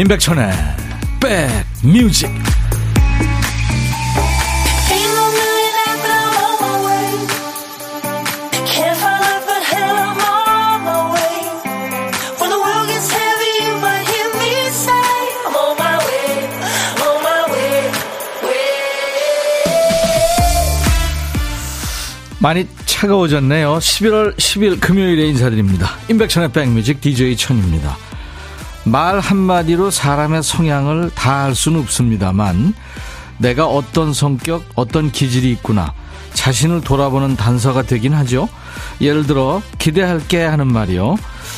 임백천의 0.00 0.50
백뮤직 1.20 2.30
많이 22.38 22.66
차가워졌네요. 22.86 23.76
11월 23.76 24.34
10일 24.34 24.80
금요일에 24.80 25.26
인사드립니다. 25.26 25.90
임백천의 26.08 26.52
백뮤직 26.52 27.02
DJ 27.02 27.36
천입니다. 27.36 27.98
말 28.84 29.20
한마디로 29.20 29.90
사람의 29.90 30.42
성향을 30.42 31.10
다 31.14 31.40
알 31.44 31.54
수는 31.54 31.80
없습니다만 31.80 32.74
내가 33.38 33.66
어떤 33.66 34.12
성격, 34.12 34.64
어떤 34.74 35.10
기질이 35.10 35.50
있구나 35.52 35.92
자신을 36.34 36.82
돌아보는 36.82 37.36
단서가 37.36 37.82
되긴 37.82 38.12
하죠. 38.14 38.48
예를 39.00 39.26
들어 39.26 39.62
기대할게 39.78 40.42
하는 40.42 40.66
말이요. 40.66 41.16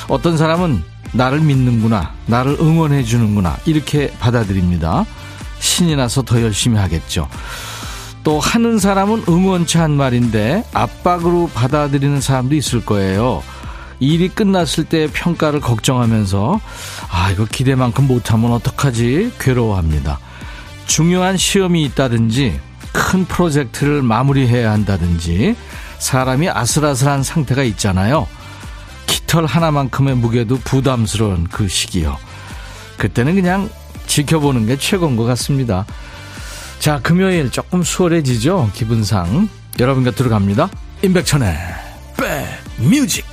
어떤 0.09 0.37
사람은 0.37 0.83
나를 1.13 1.41
믿는구나, 1.41 2.13
나를 2.27 2.57
응원해 2.61 3.03
주는구나 3.05 3.57
이렇게 3.67 4.11
받아들입니다. 4.19 5.05
신이 5.59 5.95
나서 5.97 6.23
더 6.23 6.41
열심히 6.41 6.79
하겠죠. 6.79 7.29
또 8.25 8.41
하는 8.41 8.79
사람은 8.79 9.25
응원치 9.29 9.79
한 9.79 9.91
말인데 9.93 10.65
압박으로 10.73 11.51
받아들이는 11.53 12.21
사람도 12.21 12.55
있을 12.55 12.85
거예요. 12.85 13.43
일이 14.03 14.29
끝났을 14.29 14.85
때 14.85 15.07
평가를 15.13 15.61
걱정하면서 15.61 16.61
아 17.09 17.31
이거 17.31 17.45
기대만큼 17.45 18.09
못하면 18.09 18.51
어떡하지 18.53 19.35
괴로워합니다. 19.39 20.19
중요한 20.87 21.37
시험이 21.37 21.85
있다든지 21.85 22.61
큰 22.93 23.25
프로젝트를 23.25 24.03
마무리해야 24.03 24.73
한다든지 24.73 25.55
사람이 26.01 26.51
아슬아슬한 26.51 27.23
상태가 27.23 27.63
있잖아요. 27.63 28.27
깃털 29.07 29.47
하나만큼의 29.47 30.17
무게도 30.17 30.59
부담스러운 30.65 31.45
그 31.45 31.69
시기요. 31.69 32.19
그때는 32.99 33.37
그냥 33.37 33.71
지켜보는 34.09 34.67
게 34.67 34.77
최고인 34.77 35.17
것 35.17 35.23
같습니다. 35.25 35.87
자, 36.81 36.99
금요일 37.01 37.53
조금 37.53 37.85
수월해지죠? 37.85 38.71
기분상. 38.75 39.49
여러분 39.79 40.03
곁으로 40.03 40.29
갑니다. 40.29 40.69
임백천의 41.03 41.57
백뮤직. 42.17 43.32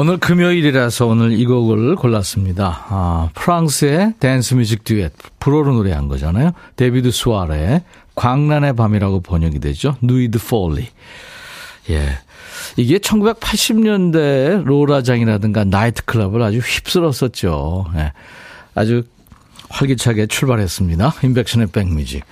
오늘 0.00 0.16
금요일이라서 0.18 1.06
오늘 1.06 1.32
이 1.32 1.44
곡을 1.44 1.96
골랐습니다. 1.96 2.84
아, 2.88 3.30
프랑스의 3.34 4.14
댄스 4.20 4.54
뮤직 4.54 4.84
듀엣, 4.84 5.12
불어로 5.40 5.72
노래한 5.72 6.06
거잖아요. 6.06 6.52
Début 6.76 7.00
de 7.00 7.10
Soirée의 7.10 7.82
광란의 8.14 8.76
밤이라고 8.76 9.22
번역이 9.22 9.58
되죠. 9.58 9.96
Nuit 10.00 10.25
de 10.25 10.38
folie. 10.38 10.86
예. 11.90 12.10
이게 12.76 12.98
1980년대 12.98 14.62
로라장이라든가 14.62 15.64
나이트클럽을 15.64 16.42
아주 16.42 16.58
휩쓸었었죠. 16.58 17.86
예. 17.96 18.12
아주 18.76 19.02
활기차게 19.68 20.28
출발했습니다. 20.28 21.14
인백션의 21.24 21.66
백뮤직. 21.72 22.24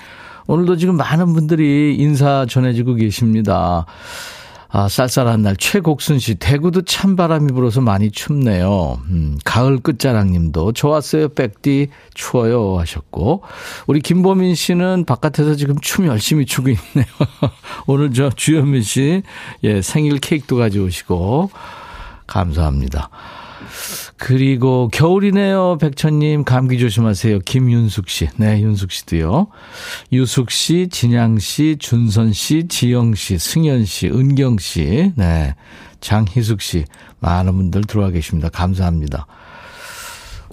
오늘도 0.47 0.77
지금 0.77 0.97
많은 0.97 1.33
분들이 1.33 1.97
인사 1.99 2.47
전해지고 2.49 2.95
계십니다. 2.95 3.87
아, 4.69 4.89
쌀쌀한 4.89 5.43
날 5.43 5.57
최곡순 5.57 6.19
씨 6.19 6.35
대구도 6.35 6.83
찬바람이 6.83 7.53
불어서 7.53 7.81
많이 7.81 8.11
춥네요. 8.11 9.01
음, 9.09 9.39
가을 9.45 9.79
끝자락 9.79 10.29
님도 10.29 10.73
좋았어요. 10.73 11.29
백디 11.31 11.89
추워요 12.15 12.79
하셨고 12.79 13.43
우리 13.87 14.01
김보민 14.01 14.55
씨는 14.55 15.05
바깥에서 15.07 15.55
지금 15.55 15.77
춤 15.81 16.07
열심히 16.07 16.47
추고 16.47 16.71
있네요. 16.71 17.07
오늘 17.87 18.13
저 18.13 18.31
주현민 18.31 18.83
씨 18.83 19.23
예, 19.63 19.83
생일 19.83 20.19
케이크도 20.19 20.57
가져오시고 20.57 21.51
감사합니다. 22.27 23.11
그리고 24.19 24.89
겨울이네요, 24.93 25.79
백천님. 25.79 26.45
감기 26.45 26.79
조심하세요. 26.79 27.41
김윤숙 27.41 28.09
씨. 28.09 28.29
네, 28.37 28.61
윤숙 28.61 28.91
씨도요. 28.91 29.49
유숙 30.13 30.51
씨, 30.51 30.89
진양 30.91 31.39
씨, 31.39 31.77
준선 31.79 32.33
씨, 32.33 32.67
지영 32.67 33.15
씨, 33.15 33.39
승현 33.39 33.85
씨, 33.85 34.09
은경 34.09 34.59
씨. 34.59 35.13
네. 35.17 35.55
장희숙 36.01 36.63
씨. 36.63 36.85
많은 37.21 37.55
분들 37.57 37.85
들어와 37.85 38.11
계십니다. 38.11 38.49
감사합니다. 38.49 39.27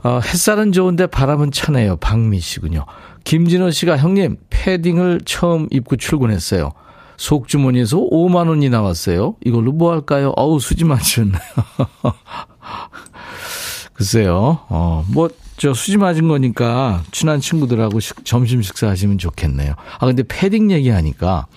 어, 0.03 0.19
햇살은 0.19 0.73
좋은데 0.73 1.07
바람은 1.07 1.51
차네요. 1.51 1.95
박미 1.97 2.39
씨군요. 2.41 2.85
김진호 3.23 3.71
씨가 3.71 3.97
형님, 3.97 4.37
패딩을 4.49 5.21
처음 5.25 5.67
입고 5.71 5.95
출근했어요. 5.95 6.71
속주머니에서 7.15 7.97
5만 7.97 8.49
원이 8.49 8.69
나왔어요. 8.69 9.35
이걸로 9.45 9.71
뭐 9.71 9.93
할까요? 9.93 10.33
어우, 10.35 10.59
수지 10.59 10.83
맞으셨네요. 10.83 11.39
글쎄요. 13.93 14.59
어, 14.69 15.05
뭐, 15.09 15.29
저 15.57 15.73
수지 15.73 15.97
맞은 15.97 16.27
거니까 16.27 17.03
친한 17.11 17.39
친구들하고 17.39 17.99
식, 17.99 18.25
점심 18.25 18.61
식사하시면 18.61 19.17
좋겠네요. 19.17 19.75
아, 19.99 20.05
근데 20.05 20.23
패딩 20.27 20.71
얘기하니까 20.71 21.47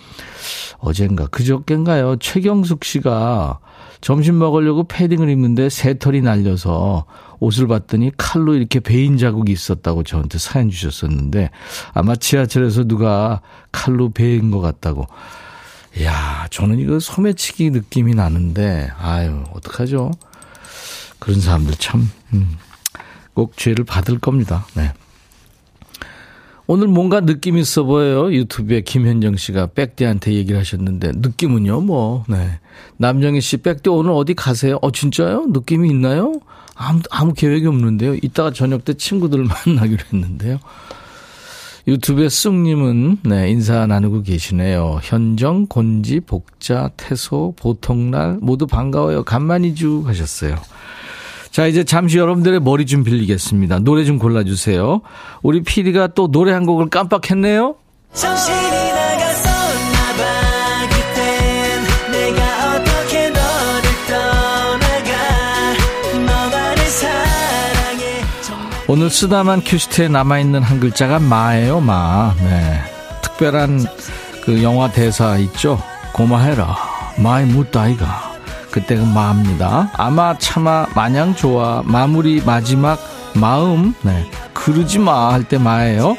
어젠가, 0.79 1.27
그저께인가요? 1.27 2.17
최경숙 2.17 2.85
씨가 2.85 3.59
점심 4.01 4.39
먹으려고 4.39 4.85
패딩을 4.85 5.29
입는데 5.31 5.71
새털이 5.71 6.21
날려서 6.21 7.07
옷을 7.41 7.67
봤더니 7.67 8.13
칼로 8.17 8.55
이렇게 8.55 8.81
베인 8.81 9.19
자국이 9.19 9.53
있었다고 9.53 10.05
저한테 10.05 10.39
사연 10.39 10.71
주셨었는데 10.71 11.51
아마 11.93 12.15
지하철에서 12.15 12.85
누가 12.85 13.41
칼로 13.73 14.11
베인 14.11 14.51
것 14.51 14.61
같다고. 14.61 15.07
야 16.03 16.47
저는 16.51 16.79
이거 16.79 16.99
소매치기 17.01 17.71
느낌이 17.71 18.15
나는데, 18.15 18.91
아유, 18.99 19.45
어떡하죠? 19.55 20.13
그런 21.19 21.41
사람들 21.41 21.75
참, 21.75 22.11
음, 22.35 22.57
꼭 23.35 23.57
죄를 23.57 23.85
받을 23.85 24.19
겁니다. 24.19 24.67
네. 24.75 24.93
오늘 26.69 26.89
뭔가 26.89 27.21
느낌 27.21 27.59
있어 27.59 27.85
보여요. 27.85 28.33
유튜브에 28.33 28.81
김현정 28.81 29.37
씨가 29.37 29.69
백대한테 29.69 30.33
얘기를 30.33 30.59
하셨는데, 30.59 31.13
느낌은요, 31.17 31.83
뭐, 31.83 32.25
네. 32.29 32.59
남정희 32.97 33.41
씨, 33.41 33.59
백대 33.59 33.89
오늘 33.89 34.11
어디 34.11 34.35
가세요? 34.35 34.79
어, 34.83 34.91
진짜요? 34.91 35.47
느낌이 35.51 35.89
있나요? 35.89 36.41
아무, 36.75 37.01
아무 37.11 37.35
계획이 37.35 37.67
없는데요. 37.67 38.17
이따가 38.17 38.53
저녁 38.53 38.85
때 38.85 38.95
친구들을 38.95 39.45
만나기로 39.67 40.03
했는데요. 40.13 40.59
유튜브에 41.87 42.29
쑥님은, 42.29 43.19
네, 43.23 43.49
인사 43.49 43.87
나누고 43.87 44.23
계시네요. 44.23 44.99
현정, 45.05 45.67
곤지, 45.67 46.19
복자, 46.21 46.91
태소, 46.97 47.55
보통날, 47.57 48.39
모두 48.41 48.67
반가워요. 48.67 49.23
간만이주 49.23 50.03
하셨어요. 50.05 50.57
자, 51.57 51.67
이제 51.67 51.85
잠시 51.85 52.19
여러분들의 52.19 52.61
머리 52.61 52.85
좀 52.85 53.03
빌리겠습니다. 53.03 53.79
노래 53.79 54.05
좀 54.05 54.19
골라주세요. 54.19 55.01
우리 55.43 55.63
피디가 55.63 56.09
또 56.09 56.31
노래 56.31 56.53
한 56.53 56.67
곡을 56.67 56.91
깜빡했네요? 56.91 57.77
오늘 68.87 69.09
쓰다만 69.09 69.63
큐시트에 69.65 70.09
남아있는 70.09 70.63
한 70.63 70.79
글자가 70.79 71.19
마예요, 71.21 71.81
마. 71.81 72.35
네. 72.39 72.83
특별한 73.23 73.81
그 74.45 74.63
영화 74.63 74.93
대사 74.93 75.39
있죠? 75.39 75.83
고마해라. 76.13 76.77
마이 77.17 77.47
무따 77.47 77.91
아이가. 77.91 78.36
그때가 78.77 79.07
마입니다. 79.07 79.91
아마 79.95 80.37
차마 80.37 80.87
마냥 80.95 81.35
좋아 81.35 81.83
마무리 81.87 82.43
마지막 82.45 82.99
마음 83.35 83.95
네 84.03 84.31
그러지 84.53 84.99
마 84.99 85.31
할 85.33 85.45
때 85.45 85.57
마예요. 85.57 86.15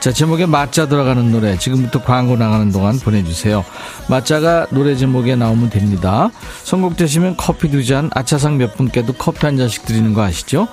자 0.00 0.10
제목에 0.10 0.46
마 0.46 0.67
자 0.67 0.88
들어가는 0.88 1.30
노래 1.30 1.58
지금부터 1.58 2.02
광고 2.02 2.36
나가는 2.36 2.72
동안 2.72 2.98
보내주세요. 2.98 3.62
마 4.08 4.28
자가 4.28 4.68
노래 4.70 4.96
제목에 4.96 5.36
나오면 5.36 5.68
됩니다. 5.68 6.30
선곡되시면 6.64 7.36
커피 7.36 7.70
두 7.70 7.84
잔 7.84 8.08
아차상 8.14 8.56
몇 8.56 8.74
분께도 8.78 9.12
커피 9.12 9.44
한 9.44 9.58
잔씩 9.58 9.84
드리는 9.84 10.14
거 10.14 10.22
아시죠? 10.22 10.66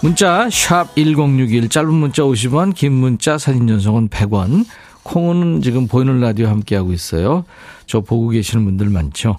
문자 0.00 0.48
샵1061 0.48 1.70
짧은 1.70 1.94
문자 1.94 2.22
50원 2.24 2.74
긴 2.74 2.92
문자 2.94 3.38
사진 3.38 3.68
전송은 3.68 4.08
100원 4.08 4.64
콩은 5.04 5.62
지금 5.62 5.86
보이는 5.86 6.18
라디오 6.20 6.48
함께하고 6.48 6.92
있어요. 6.92 7.44
저 7.86 8.00
보고 8.00 8.30
계시는 8.30 8.64
분들 8.64 8.88
많죠. 8.88 9.38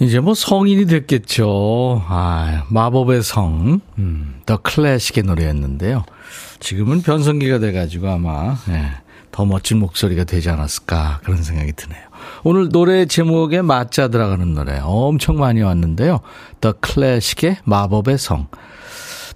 이제 0.00 0.18
뭐 0.18 0.34
성인이 0.34 0.86
됐겠죠. 0.86 2.02
아, 2.08 2.64
마법의 2.68 3.22
성, 3.22 3.80
음, 3.98 4.40
더 4.46 4.56
클래식의 4.56 5.24
노래였는데요. 5.24 6.04
지금은 6.58 7.02
변성기가 7.02 7.58
돼가지고 7.58 8.08
아마, 8.08 8.56
예, 8.70 8.92
더 9.30 9.44
멋진 9.44 9.78
목소리가 9.78 10.24
되지 10.24 10.48
않았을까 10.50 11.20
그런 11.22 11.42
생각이 11.42 11.72
드네요. 11.74 12.00
오늘 12.44 12.68
노래 12.70 13.04
제목에 13.06 13.60
마 13.62 13.85
자 13.85 14.08
들어가는 14.08 14.54
노래 14.54 14.80
엄청 14.82 15.36
많이 15.38 15.60
왔는데요. 15.62 16.20
더 16.60 16.72
클래식의 16.80 17.58
마법의 17.64 18.18
성. 18.18 18.48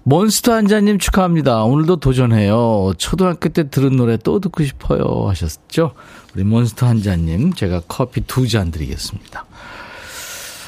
몬스터 0.03 0.53
한자님 0.53 0.99
축하합니다. 0.99 1.63
오늘도 1.63 1.95
도전해요. 1.97 2.93
초등학교 2.97 3.49
때 3.49 3.69
들은 3.69 3.95
노래 3.95 4.17
또 4.17 4.39
듣고 4.39 4.63
싶어요 4.63 5.27
하셨죠? 5.29 5.93
우리 6.35 6.43
몬스터 6.43 6.85
한자님 6.85 7.53
제가 7.53 7.81
커피 7.87 8.21
두 8.21 8.47
잔 8.47 8.69
드리겠습니다. 8.69 9.45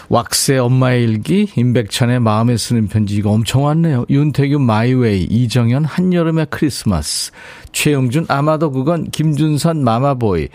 왁스의 0.10 0.60
엄마의 0.60 1.04
일기, 1.04 1.50
임백천의 1.56 2.22
마음에 2.22 2.56
쓰는 2.56 2.88
편지 2.88 3.16
이거 3.16 3.32
엄청 3.32 3.66
왔네요. 3.66 4.06
윤태규 4.10 4.60
My 4.60 4.81
Way, 4.81 5.24
이정현 5.24 5.84
한여름의 5.84 6.48
크리스마스, 6.50 7.32
최영준 7.74 8.26
아마도 8.30 8.72
그건 8.72 9.10
김준선 9.12 9.84
마마보이, 9.84 10.48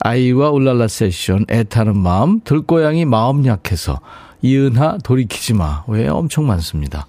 아이와 0.00 0.50
울랄라 0.50 0.88
세션, 0.88 1.44
애타는 1.50 1.98
마음, 1.98 2.40
들고양이 2.44 3.04
마음 3.04 3.44
약해서, 3.46 4.00
이은하 4.42 4.98
돌이키지 5.02 5.54
마. 5.54 5.84
왜 5.88 6.08
엄청 6.08 6.46
많습니다. 6.46 7.06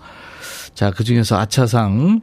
자, 0.74 0.92
그 0.92 1.04
중에서 1.04 1.38
아차상, 1.38 2.22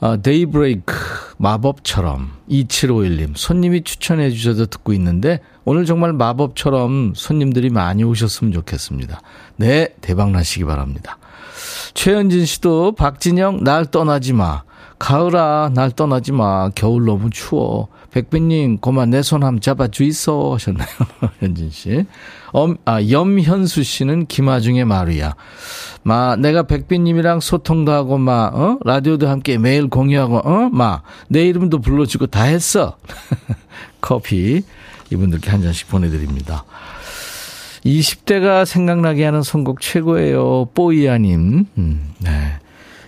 어, 0.00 0.20
데이브레이크, 0.20 0.94
마법처럼, 1.42 2.30
2751님, 2.48 3.32
손님이 3.34 3.82
추천해 3.82 4.30
주셔서 4.30 4.66
듣고 4.66 4.92
있는데, 4.92 5.40
오늘 5.64 5.86
정말 5.86 6.12
마법처럼 6.12 7.14
손님들이 7.16 7.68
많이 7.68 8.04
오셨으면 8.04 8.52
좋겠습니다. 8.52 9.20
네, 9.56 9.88
대박 10.00 10.30
나시기 10.30 10.64
바랍니다. 10.64 11.18
최현진 11.94 12.46
씨도 12.46 12.92
박진영, 12.92 13.64
날 13.64 13.86
떠나지 13.86 14.32
마. 14.32 14.62
가을아, 15.00 15.72
날 15.74 15.90
떠나지 15.90 16.30
마. 16.30 16.70
겨울 16.76 17.06
너무 17.06 17.28
추워. 17.30 17.88
백빈님, 18.12 18.78
고만 18.78 19.08
내손 19.10 19.42
한번 19.42 19.60
잡아 19.62 19.88
주이소. 19.88 20.52
하셨나요? 20.54 20.86
현진 21.40 21.70
씨. 21.70 22.04
엄, 22.52 22.76
아, 22.84 23.02
염현수 23.02 23.82
씨는 23.82 24.26
김아중의 24.26 24.84
마루야. 24.84 25.34
마, 26.02 26.36
내가 26.36 26.64
백빈님이랑 26.64 27.40
소통도 27.40 27.90
하고, 27.90 28.18
마, 28.18 28.50
어? 28.52 28.78
라디오도 28.84 29.28
함께 29.28 29.56
매일 29.56 29.88
공유하고, 29.88 30.38
어? 30.38 30.68
마, 30.70 31.00
내 31.28 31.46
이름도 31.46 31.80
불러주고 31.80 32.26
다 32.26 32.42
했어. 32.42 32.98
커피 34.02 34.62
이분들께 35.10 35.50
한 35.50 35.62
잔씩 35.62 35.88
보내드립니다. 35.88 36.64
20대가 37.86 38.66
생각나게 38.66 39.24
하는 39.24 39.42
선곡 39.42 39.80
최고예요. 39.80 40.68
뽀이아님. 40.74 41.64
음, 41.78 42.14
네. 42.18 42.58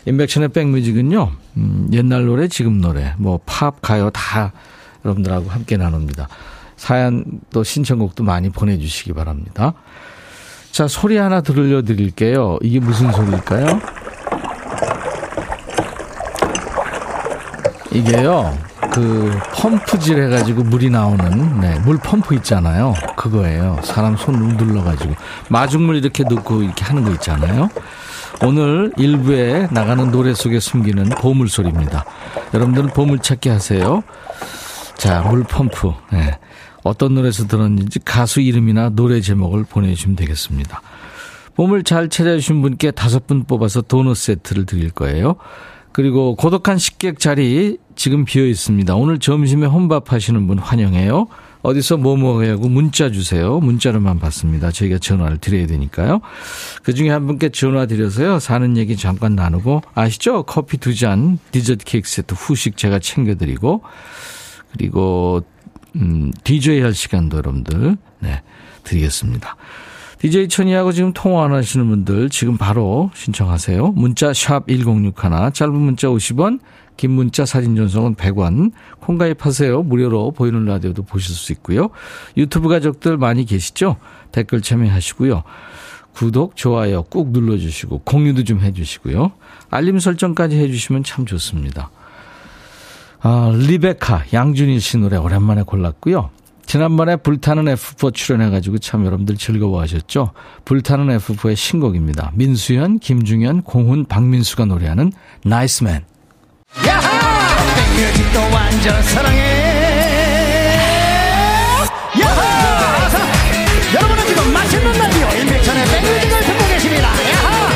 인백션의 0.06 0.48
백뮤직은요, 0.48 1.30
음, 1.58 1.88
옛날 1.92 2.24
노래, 2.24 2.48
지금 2.48 2.80
노래, 2.80 3.14
뭐, 3.18 3.40
팝, 3.44 3.80
가요 3.82 4.10
다 4.10 4.52
여러분들하고 5.04 5.50
함께 5.50 5.76
나눕니다. 5.76 6.28
사연 6.76 7.24
또 7.52 7.62
신청곡도 7.62 8.24
많이 8.24 8.50
보내주시기 8.50 9.12
바랍니다. 9.12 9.74
자, 10.72 10.88
소리 10.88 11.16
하나 11.16 11.40
들려 11.40 11.82
드릴게요. 11.82 12.58
이게 12.62 12.80
무슨 12.80 13.12
소리일까요? 13.12 13.80
이게요, 17.92 18.58
그, 18.92 19.38
펌프질 19.54 20.20
해가지고 20.24 20.64
물이 20.64 20.90
나오는, 20.90 21.60
네, 21.60 21.78
물 21.84 21.96
펌프 21.98 22.34
있잖아요. 22.34 22.94
그거예요. 23.16 23.78
사람 23.84 24.16
손 24.16 24.34
눌러가지고. 24.56 25.14
마중물 25.48 25.96
이렇게 25.96 26.24
넣고 26.24 26.64
이렇게 26.64 26.84
하는 26.84 27.04
거 27.04 27.12
있잖아요. 27.12 27.68
오늘 28.42 28.92
일부에 28.96 29.68
나가는 29.70 30.10
노래 30.10 30.34
속에 30.34 30.58
숨기는 30.58 31.08
보물소리입니다. 31.10 32.04
여러분들은 32.52 32.90
보물찾기 32.90 33.48
하세요. 33.48 34.02
자, 34.96 35.22
물 35.22 35.44
펌프. 35.44 35.92
네. 36.12 36.38
어떤 36.82 37.14
노래에서 37.14 37.46
들었는지 37.46 37.98
가수 38.04 38.40
이름이나 38.40 38.90
노래 38.90 39.20
제목을 39.20 39.64
보내주시면 39.64 40.16
되겠습니다. 40.16 40.82
보물 41.56 41.84
잘 41.84 42.08
찾아주신 42.08 42.62
분께 42.62 42.90
다섯 42.90 43.26
분 43.26 43.44
뽑아서 43.44 43.82
도넛 43.82 44.16
세트를 44.16 44.66
드릴 44.66 44.90
거예요. 44.90 45.36
그리고 45.92 46.34
고독한 46.34 46.76
식객 46.76 47.20
자리 47.20 47.78
지금 47.94 48.24
비어 48.24 48.44
있습니다. 48.44 48.94
오늘 48.96 49.18
점심에 49.18 49.66
혼밥 49.66 50.12
하시는 50.12 50.46
분 50.46 50.58
환영해요. 50.58 51.28
어디서 51.62 51.96
뭐 51.96 52.16
먹어야고 52.16 52.68
문자 52.68 53.10
주세요. 53.10 53.58
문자로만 53.60 54.18
받습니다. 54.18 54.70
저희가 54.70 54.98
전화를 54.98 55.38
드려야 55.38 55.66
되니까요. 55.66 56.20
그 56.82 56.92
중에 56.92 57.08
한 57.08 57.26
분께 57.26 57.48
전화 57.48 57.86
드려서요. 57.86 58.40
사는 58.40 58.76
얘기 58.76 58.96
잠깐 58.96 59.34
나누고 59.34 59.82
아시죠? 59.94 60.42
커피 60.42 60.76
두 60.76 60.94
잔, 60.94 61.38
디저트 61.52 61.84
케이크 61.84 62.08
세트 62.08 62.34
후식 62.34 62.76
제가 62.76 62.98
챙겨드리고 62.98 63.82
그리고 64.74 65.42
음, 65.96 66.32
DJ 66.42 66.80
할 66.80 66.92
시간도 66.92 67.38
여러분들 67.38 67.96
네, 68.18 68.42
드리겠습니다. 68.82 69.56
DJ 70.18 70.48
천이하고 70.48 70.92
지금 70.92 71.12
통화 71.12 71.44
안 71.44 71.52
하시는 71.52 71.86
분들 71.86 72.30
지금 72.30 72.56
바로 72.56 73.10
신청하세요. 73.14 73.92
문자 73.92 74.32
샵 74.32 74.66
1061, 74.66 75.52
짧은 75.52 75.74
문자 75.74 76.08
50원, 76.08 76.60
긴 76.96 77.10
문자 77.10 77.44
사진 77.44 77.76
전송은 77.76 78.14
100원. 78.14 78.72
콩 79.00 79.18
가입하세요. 79.18 79.82
무료로 79.82 80.30
보이는 80.30 80.64
라디오도 80.64 81.02
보실 81.02 81.34
수 81.34 81.52
있고요. 81.52 81.90
유튜브 82.36 82.68
가족들 82.68 83.18
많이 83.18 83.44
계시죠? 83.44 83.96
댓글 84.32 84.62
참여하시고요. 84.62 85.42
구독, 86.14 86.56
좋아요 86.56 87.02
꾹 87.02 87.30
눌러주시고 87.32 88.02
공유도 88.04 88.44
좀 88.44 88.60
해주시고요. 88.60 89.32
알림 89.70 89.98
설정까지 89.98 90.56
해주시면 90.56 91.04
참 91.04 91.26
좋습니다. 91.26 91.90
아, 93.26 93.50
리베카, 93.54 94.24
양준일 94.34 94.82
씨 94.82 94.98
노래 94.98 95.16
오랜만에 95.16 95.62
골랐고요. 95.62 96.28
지난번에 96.66 97.16
불타는 97.16 97.64
F4 97.74 98.12
출연해가지고 98.12 98.78
참 98.78 99.06
여러분들 99.06 99.38
즐거워하셨죠? 99.38 100.32
불타는 100.66 101.16
F4의 101.18 101.56
신곡입니다. 101.56 102.32
민수현, 102.34 102.98
김중현, 102.98 103.62
공훈, 103.62 104.04
박민수가 104.04 104.66
노래하는 104.66 105.10
나이스맨. 105.42 106.04
야하! 106.86 107.64
백뮤직도 107.96 108.40
완전 108.54 109.02
사랑해! 109.04 109.40
야하! 112.20 113.08
여러분은 113.94 114.26
지금 114.26 114.52
맛있는 114.52 114.92
라디오 114.98 115.26
임백천의 115.40 115.84
백뮤직을 115.86 116.40
듣고 116.42 116.66
계십니다. 116.68 117.08
야하! 117.08 117.70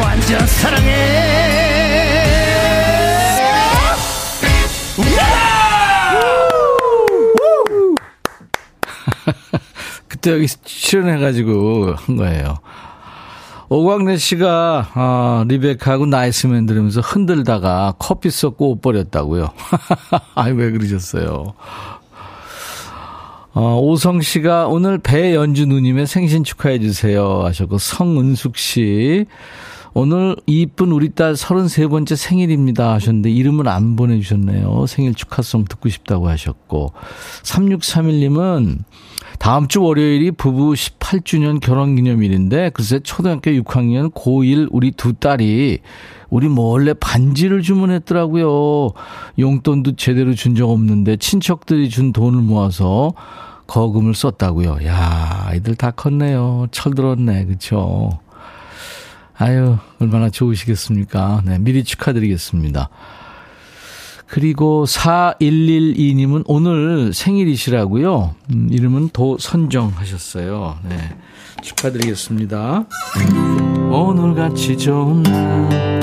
완전 0.00 0.46
사랑해! 0.46 1.45
그때 10.26 10.32
여기 10.32 10.48
출연해가지고 10.48 11.94
한 11.94 12.16
거예요. 12.16 12.58
오광래 13.68 14.16
씨가 14.16 14.90
어, 14.96 15.44
리베카하고 15.46 16.06
나이스맨 16.06 16.66
들으면서 16.66 17.00
흔들다가 17.00 17.94
커피 18.00 18.30
쏟고 18.30 18.72
옷 18.72 18.80
버렸다고요. 18.80 19.50
아이 20.34 20.50
왜 20.50 20.72
그러셨어요? 20.72 21.54
어, 23.54 23.78
오성 23.80 24.20
씨가 24.20 24.66
오늘 24.66 24.98
배연주 24.98 25.66
누님의 25.66 26.08
생신 26.08 26.42
축하해 26.42 26.80
주세요 26.80 27.44
하셨고 27.44 27.78
성은숙 27.78 28.56
씨 28.56 29.26
오늘 29.98 30.36
이쁜 30.44 30.92
우리 30.92 31.08
딸 31.08 31.32
33번째 31.32 32.16
생일입니다 32.16 32.92
하셨는데 32.92 33.30
이름은 33.30 33.66
안 33.66 33.96
보내주셨네요. 33.96 34.84
생일 34.86 35.14
축하송 35.14 35.64
듣고 35.64 35.88
싶다고 35.88 36.28
하셨고 36.28 36.92
3631님은 37.42 38.80
다음 39.38 39.68
주 39.68 39.82
월요일이 39.82 40.32
부부 40.32 40.74
18주년 40.74 41.60
결혼기념일인데 41.60 42.72
글쎄 42.74 43.00
초등학교 43.02 43.50
6학년 43.52 44.12
고1 44.12 44.68
우리 44.70 44.90
두 44.90 45.14
딸이 45.14 45.78
우리 46.28 46.48
몰래 46.48 46.92
반지를 46.92 47.62
주문했더라고요. 47.62 48.90
용돈도 49.38 49.96
제대로 49.96 50.34
준 50.34 50.54
적 50.56 50.68
없는데 50.68 51.16
친척들이 51.16 51.88
준 51.88 52.12
돈을 52.12 52.42
모아서 52.42 53.14
거금을 53.66 54.14
썼다고요. 54.14 54.80
야, 54.84 55.44
아이들 55.46 55.74
다 55.74 55.90
컸네요. 55.90 56.66
철들었네. 56.70 57.46
그쵸? 57.46 58.10
아유, 59.38 59.76
얼마나 60.00 60.30
좋으시겠습니까? 60.30 61.42
네, 61.44 61.58
미리 61.58 61.84
축하드리겠습니다. 61.84 62.88
그리고 64.26 64.84
4112님은 64.86 66.44
오늘 66.46 67.12
생일이시라고요. 67.12 68.34
음, 68.52 68.68
이름은 68.72 69.10
도선정 69.10 69.92
하셨어요. 69.94 70.78
네. 70.88 71.16
축하드리겠습니다. 71.62 72.86
오늘같이 73.90 74.76
좋은 74.76 75.22
날 75.22 76.00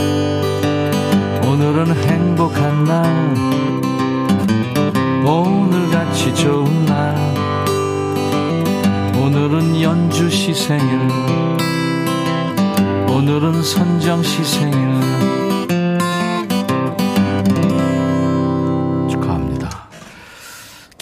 오늘은 1.45 1.93
행복한 1.95 2.83
날 2.85 3.33
오늘같이 5.25 6.33
좋은 6.35 6.85
날 6.85 7.15
오늘은 9.15 9.81
연주 9.81 10.29
시 10.29 10.53
생일 10.53 11.52
오늘은 13.13 13.61
선정 13.61 14.23
시 14.23 14.43
생일 14.43 14.93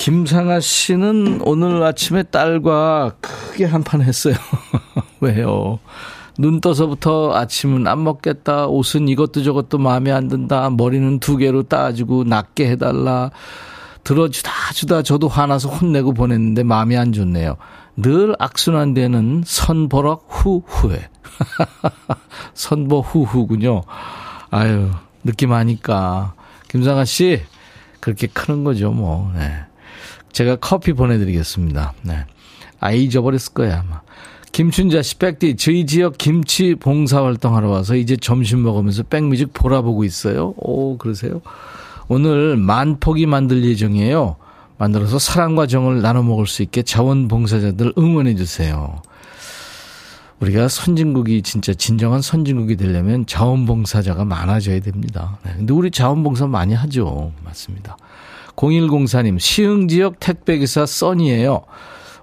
김상아 0.01 0.60
씨는 0.60 1.41
오늘 1.44 1.84
아침에 1.84 2.24
딸과 2.24 3.18
크게 3.22 3.65
한판 3.65 4.01
했어요. 4.01 4.34
왜요? 5.22 5.77
눈 6.39 6.60
떠서부터 6.60 7.36
아침은 7.36 7.86
안 7.86 8.03
먹겠다. 8.03 8.65
옷은 8.65 9.08
이것도 9.10 9.44
저것도 9.44 9.77
마음에 9.77 10.12
안 10.12 10.27
든다. 10.27 10.72
머리는 10.72 11.20
두 11.20 11.38
개로 11.38 11.62
따지고 11.62 12.24
낮게 12.24 12.72
해달라. 12.72 13.30
들어주다 14.03 14.51
주다 14.74 15.03
저도 15.03 15.27
화나서 15.27 15.70
혼내고 15.70 16.13
보냈는데 16.13 16.63
마음이 16.63 16.98
안 16.98 17.13
좋네요. 17.13 17.58
늘 17.95 18.36
악순환 18.39 18.93
되는 18.93 19.43
선보락 19.45 20.25
후후에. 20.29 21.10
선보 22.53 23.01
후후군요. 23.01 23.83
아유, 24.50 24.91
느낌 25.24 25.53
아니까. 25.53 26.33
김상아 26.67 27.05
씨, 27.05 27.41
그렇게 28.00 28.27
크는 28.27 28.63
거죠, 28.63 28.91
뭐. 28.91 29.31
네. 29.36 29.51
제가 30.31 30.57
커피 30.57 30.93
보내드리겠습니다. 30.93 31.93
네. 32.03 32.25
아, 32.79 32.91
잊어버렸을 32.91 33.53
거야, 33.53 33.79
아마. 33.79 34.01
김춘자 34.51 35.01
씨, 35.01 35.17
백디, 35.17 35.55
저희 35.55 35.86
지역 35.86 36.17
김치 36.17 36.75
봉사활동 36.75 37.55
하러 37.55 37.69
와서 37.69 37.95
이제 37.95 38.17
점심 38.17 38.63
먹으면서 38.63 39.03
백뮤직 39.03 39.53
보라보고 39.53 40.03
있어요. 40.03 40.53
오, 40.57 40.98
그러세요? 40.98 41.41
오늘 42.10 42.57
만 42.57 43.00
포기 43.00 43.25
만들 43.25 43.63
예정이에요. 43.63 44.36
만들어서 44.81 45.19
사랑과 45.19 45.67
정을 45.67 46.01
나눠 46.01 46.23
먹을 46.23 46.47
수 46.47 46.63
있게 46.63 46.81
자원봉사자들 46.81 47.93
응원해 48.00 48.33
주세요. 48.33 49.00
우리가 50.39 50.69
선진국이 50.69 51.43
진짜 51.43 51.71
진정한 51.75 52.23
선진국이 52.23 52.77
되려면 52.77 53.27
자원봉사자가 53.27 54.25
많아져야 54.25 54.79
됩니다. 54.79 55.38
네. 55.43 55.53
근데 55.55 55.71
우리 55.71 55.91
자원봉사 55.91 56.47
많이 56.47 56.73
하죠. 56.73 57.31
맞습니다. 57.43 57.95
0104님, 58.55 59.38
시흥지역 59.38 60.19
택배기사 60.19 60.88
써니예요. 60.88 61.61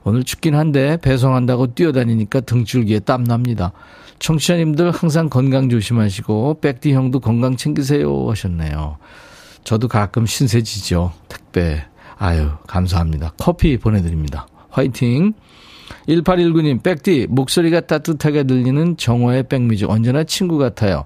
오늘 0.03 0.25
춥긴 0.25 0.57
한데 0.57 0.97
배송한다고 1.01 1.75
뛰어다니니까 1.75 2.41
등줄기에 2.41 2.99
땀납니다. 3.01 3.71
청취자님들 4.19 4.91
항상 4.91 5.29
건강 5.29 5.69
조심하시고 5.69 6.59
백디 6.61 6.93
형도 6.93 7.21
건강 7.21 7.57
챙기세요 7.57 8.29
하셨네요. 8.29 8.97
저도 9.63 9.87
가끔 9.87 10.27
신세지죠. 10.27 11.13
택배. 11.29 11.88
아유, 12.19 12.51
감사합니다. 12.67 13.33
커피 13.39 13.77
보내드립니다. 13.79 14.47
화이팅! 14.71 15.35
1819님, 16.09 16.83
백디, 16.83 17.27
목소리가 17.31 17.81
따뜻하게 17.81 18.45
들리는 18.45 18.97
정호의 18.97 19.45
백미즈 19.49 19.87
언제나 19.87 20.25
친구 20.25 20.59
같아요. 20.59 21.05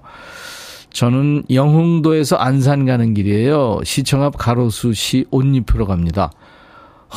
저는 0.91 1.43
영흥도에서 1.49 2.35
안산 2.35 2.85
가는 2.85 3.13
길이에요. 3.13 3.79
시청 3.83 4.23
앞 4.23 4.37
가로수 4.37 4.93
시 4.93 5.25
옷 5.31 5.45
입히러 5.45 5.85
갑니다. 5.85 6.31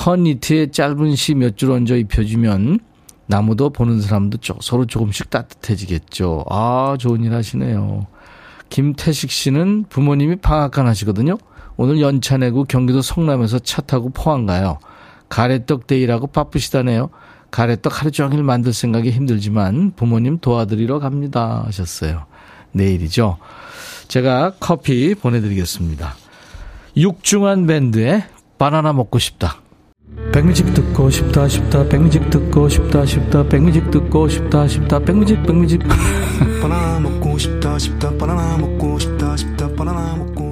헌 0.07 0.25
니트에 0.25 0.71
짧은 0.71 1.15
시 1.17 1.35
몇 1.35 1.57
줄 1.57 1.73
얹어 1.73 1.97
입혀주면 1.97 2.81
나무도 3.27 3.71
보는 3.71 4.01
사람도 4.01 4.39
서로 4.61 4.87
조금씩 4.87 5.31
따뜻해지겠죠. 5.31 6.45
아, 6.49 6.97
좋은 6.99 7.25
일 7.25 7.35
하시네요. 7.35 8.07
김태식 8.71 9.31
씨는 9.31 9.87
부모님이 9.89 10.37
방앗간 10.37 10.87
하시거든요. 10.87 11.37
오늘 11.77 12.01
연차 12.01 12.37
내고 12.37 12.65
경기도 12.65 13.03
성남에서 13.03 13.59
차 13.59 13.83
타고 13.83 14.11
포항 14.11 14.47
가요. 14.47 14.79
가래떡 15.29 15.87
day라고 15.87 16.29
바쁘시다네요. 16.29 17.11
가래떡 17.51 18.01
하루 18.01 18.11
종일 18.11 18.43
만들 18.43 18.73
생각에 18.73 19.11
힘들지만 19.11 19.93
부모님 19.97 20.39
도와드리러 20.39 20.99
갑니다 20.99 21.63
하셨어요. 21.67 22.25
내일이죠. 22.73 23.39
제가 24.09 24.55
커피 24.61 25.15
보내드리겠습니다. 25.15 26.15
육중완밴드의 26.97 28.25
바나나 28.59 28.93
먹고 28.93 29.19
싶다. 29.19 29.57
백뮤직 30.33 30.73
듣고 30.73 31.11
싶다 31.11 31.49
싶다 31.49 31.89
백뮤직 31.89 32.31
듣고 32.31 32.69
싶다 32.69 33.05
싶다 33.05 33.43
백뮤직 33.49 33.91
듣고 33.91 34.29
싶다 34.29 34.69
싶다 34.69 34.99
백뮤직 35.01 35.43
백뮤직 35.43 35.81
바나나 36.63 37.01
먹고 37.01 37.37
싶다 37.39 37.79
싶다 37.79 38.17
바나나 38.17 38.57
먹고 38.59 38.99
싶다 38.99 39.37
싶다 39.37 39.69
바나나 39.75 40.17
먹고 40.17 40.46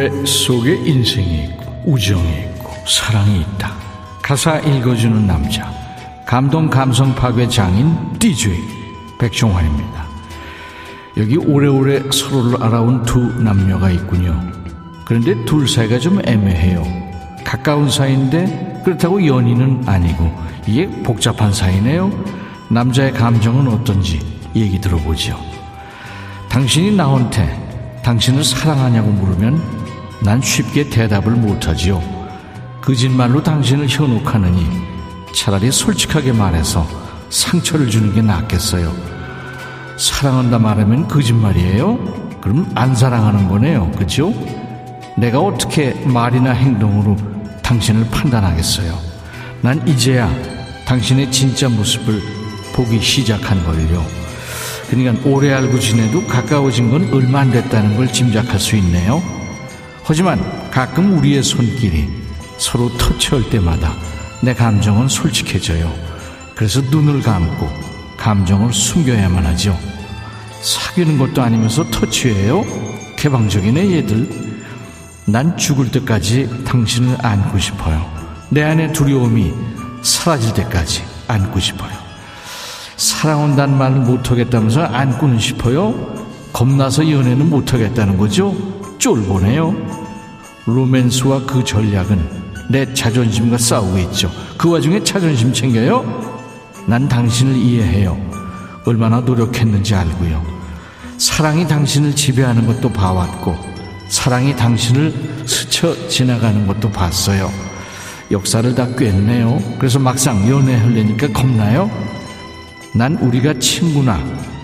노래 0.00 0.24
속에 0.24 0.76
인생이 0.76 1.44
있고 1.44 1.82
우정이 1.84 2.40
있고 2.44 2.72
사랑이 2.88 3.40
있다. 3.40 3.74
가사 4.22 4.58
읽어주는 4.58 5.26
남자 5.26 5.70
감동 6.24 6.70
감성 6.70 7.14
파괴 7.14 7.46
장인 7.46 8.18
DJ 8.18 8.56
백종환입니다. 9.18 10.06
여기 11.18 11.36
오래오래 11.36 12.04
서로를 12.10 12.62
알아온 12.62 13.02
두 13.02 13.18
남녀가 13.42 13.90
있군요. 13.90 14.40
그런데 15.04 15.44
둘 15.44 15.68
사이가 15.68 15.98
좀 15.98 16.18
애매해요. 16.26 16.82
가까운 17.44 17.90
사이인데 17.90 18.80
그렇다고 18.82 19.26
연인은 19.26 19.82
아니고 19.84 20.34
이게 20.66 20.88
복잡한 21.02 21.52
사이네요. 21.52 22.10
남자의 22.70 23.12
감정은 23.12 23.68
어떤지 23.68 24.18
얘기 24.56 24.80
들어보죠. 24.80 25.38
당신이 26.48 26.96
나한테 26.96 28.00
당신을 28.02 28.42
사랑하냐고 28.42 29.10
물으면 29.10 29.79
난 30.22 30.40
쉽게 30.42 30.90
대답을 30.90 31.32
못하지요. 31.32 32.02
거짓말로 32.82 33.42
당신을 33.42 33.88
현혹하느니 33.88 34.66
차라리 35.34 35.70
솔직하게 35.70 36.32
말해서 36.32 36.86
상처를 37.30 37.88
주는 37.88 38.14
게 38.14 38.20
낫겠어요. 38.20 38.92
사랑한다 39.96 40.58
말하면 40.58 41.08
거짓말이에요? 41.08 42.40
그럼 42.40 42.70
안 42.74 42.94
사랑하는 42.94 43.48
거네요. 43.48 43.90
그죠? 43.92 44.32
내가 45.16 45.40
어떻게 45.40 45.92
말이나 46.06 46.52
행동으로 46.52 47.16
당신을 47.62 48.08
판단하겠어요? 48.10 48.98
난 49.62 49.86
이제야 49.86 50.30
당신의 50.86 51.30
진짜 51.30 51.68
모습을 51.68 52.20
보기 52.74 53.00
시작한 53.00 53.62
걸요. 53.64 54.04
그러니까 54.88 55.28
오래 55.28 55.52
알고 55.52 55.78
지내도 55.78 56.26
가까워진 56.26 56.90
건 56.90 57.08
얼마 57.12 57.40
안 57.40 57.50
됐다는 57.50 57.96
걸 57.96 58.12
짐작할 58.12 58.58
수 58.58 58.76
있네요. 58.76 59.39
하지만 60.10 60.40
가끔 60.72 61.16
우리의 61.16 61.40
손길이 61.40 62.08
서로 62.58 62.90
터치할 62.98 63.48
때마다 63.48 63.94
내 64.42 64.52
감정은 64.52 65.06
솔직해져요. 65.06 65.88
그래서 66.56 66.80
눈을 66.80 67.22
감고 67.22 67.68
감정을 68.16 68.72
숨겨야만 68.72 69.46
하죠. 69.46 69.78
사귀는 70.62 71.16
것도 71.16 71.40
아니면서 71.42 71.88
터치해요? 71.92 72.64
개방적이네 73.18 73.98
얘들. 73.98 74.28
난 75.26 75.56
죽을 75.56 75.92
때까지 75.92 76.64
당신을 76.64 77.24
안고 77.24 77.60
싶어요. 77.60 78.04
내 78.48 78.64
안의 78.64 78.92
두려움이 78.92 79.52
사라질 80.02 80.54
때까지 80.54 81.04
안고 81.28 81.60
싶어요. 81.60 81.92
사랑한다는 82.96 83.78
말을 83.78 83.98
못하겠다면서 84.00 84.82
안고는 84.86 85.38
싶어요? 85.38 85.94
겁나서 86.52 87.08
연애는 87.08 87.48
못하겠다는 87.48 88.18
거죠? 88.18 88.56
쫄보네요. 89.00 89.99
로맨스와 90.74 91.46
그 91.46 91.64
전략은 91.64 92.40
내 92.70 92.92
자존심과 92.94 93.58
싸우고 93.58 93.98
있죠. 93.98 94.30
그 94.56 94.70
와중에 94.70 95.02
자존심 95.02 95.52
챙겨요? 95.52 96.30
난 96.86 97.08
당신을 97.08 97.56
이해해요. 97.56 98.18
얼마나 98.84 99.20
노력했는지 99.20 99.94
알고요. 99.94 100.44
사랑이 101.18 101.66
당신을 101.66 102.14
지배하는 102.14 102.66
것도 102.66 102.92
봐왔고, 102.92 103.56
사랑이 104.08 104.56
당신을 104.56 105.44
스쳐 105.46 105.94
지나가는 106.08 106.66
것도 106.66 106.90
봤어요. 106.90 107.50
역사를 108.30 108.74
다 108.74 108.86
꿰었네요. 108.94 109.60
그래서 109.78 109.98
막상 109.98 110.48
연애하려니까 110.48 111.28
겁나요? 111.32 111.90
난 112.94 113.16
우리가 113.16 113.54
친구나 113.58 114.18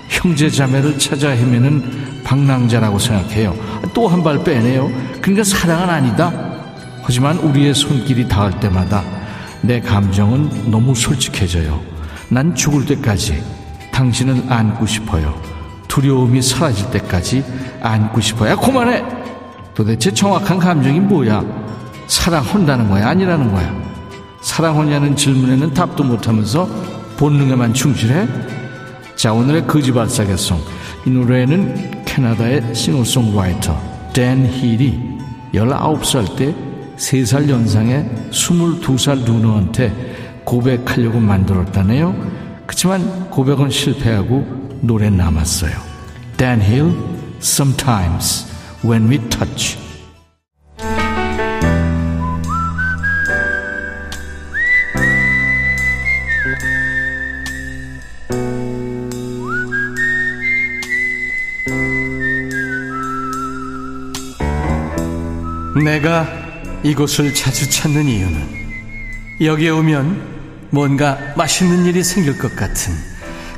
형제 0.08 0.48
자매를 0.48 0.98
찾아 0.98 1.30
헤매는 1.30 2.15
방랑자라고 2.26 2.98
생각해요. 2.98 3.54
또 3.94 4.08
한 4.08 4.22
발 4.22 4.42
빼네요. 4.42 4.90
그러니까 5.22 5.44
사랑은 5.44 5.88
아니다. 5.88 6.32
하지만 7.02 7.38
우리의 7.38 7.72
손길이 7.74 8.26
닿을 8.26 8.58
때마다 8.58 9.02
내 9.62 9.80
감정은 9.80 10.70
너무 10.70 10.94
솔직해져요. 10.94 11.80
난 12.28 12.54
죽을 12.54 12.84
때까지 12.84 13.42
당신을 13.92 14.42
안고 14.48 14.86
싶어요. 14.86 15.40
두려움이 15.86 16.42
사라질 16.42 16.90
때까지 16.90 17.44
안고 17.80 18.20
싶어요. 18.20 18.50
야, 18.50 18.56
그만해! 18.56 19.04
도대체 19.74 20.12
정확한 20.12 20.58
감정이 20.58 20.98
뭐야? 21.00 21.44
사랑한다는 22.08 22.88
거야? 22.88 23.08
아니라는 23.08 23.52
거야? 23.52 23.72
사랑하냐는 24.40 25.14
질문에는 25.14 25.74
답도 25.74 26.02
못하면서 26.04 26.68
본능에만 27.16 27.72
충실해? 27.72 28.26
자, 29.14 29.32
오늘의 29.32 29.66
거지발싸개 29.66 30.36
song. 30.36 30.60
이 31.06 31.10
노래는 31.10 32.04
캐나다의 32.16 32.74
싱어송라이터 32.74 34.10
댄 34.14 34.46
힐이 34.46 35.18
19살 35.52 36.34
때 36.34 36.54
3살 36.96 37.46
연상의 37.50 38.08
22살 38.30 39.18
누나한테 39.24 39.92
고백하려고 40.44 41.20
만들었다네요. 41.20 42.16
그렇지만 42.64 43.28
고백은 43.28 43.68
실패하고 43.68 44.78
노래 44.80 45.10
남았어요. 45.10 45.72
댄 46.38 46.62
힐, 46.62 46.94
Sometimes 47.42 48.46
When 48.82 49.10
We 49.10 49.18
Touch. 49.28 49.85
내가 65.84 66.26
이곳을 66.82 67.34
자주 67.34 67.68
찾는 67.68 68.06
이유는 68.06 68.56
여기에 69.40 69.70
오면 69.70 70.68
뭔가 70.70 71.18
맛있는 71.36 71.84
일이 71.86 72.02
생길 72.02 72.38
것 72.38 72.54
같은 72.56 72.94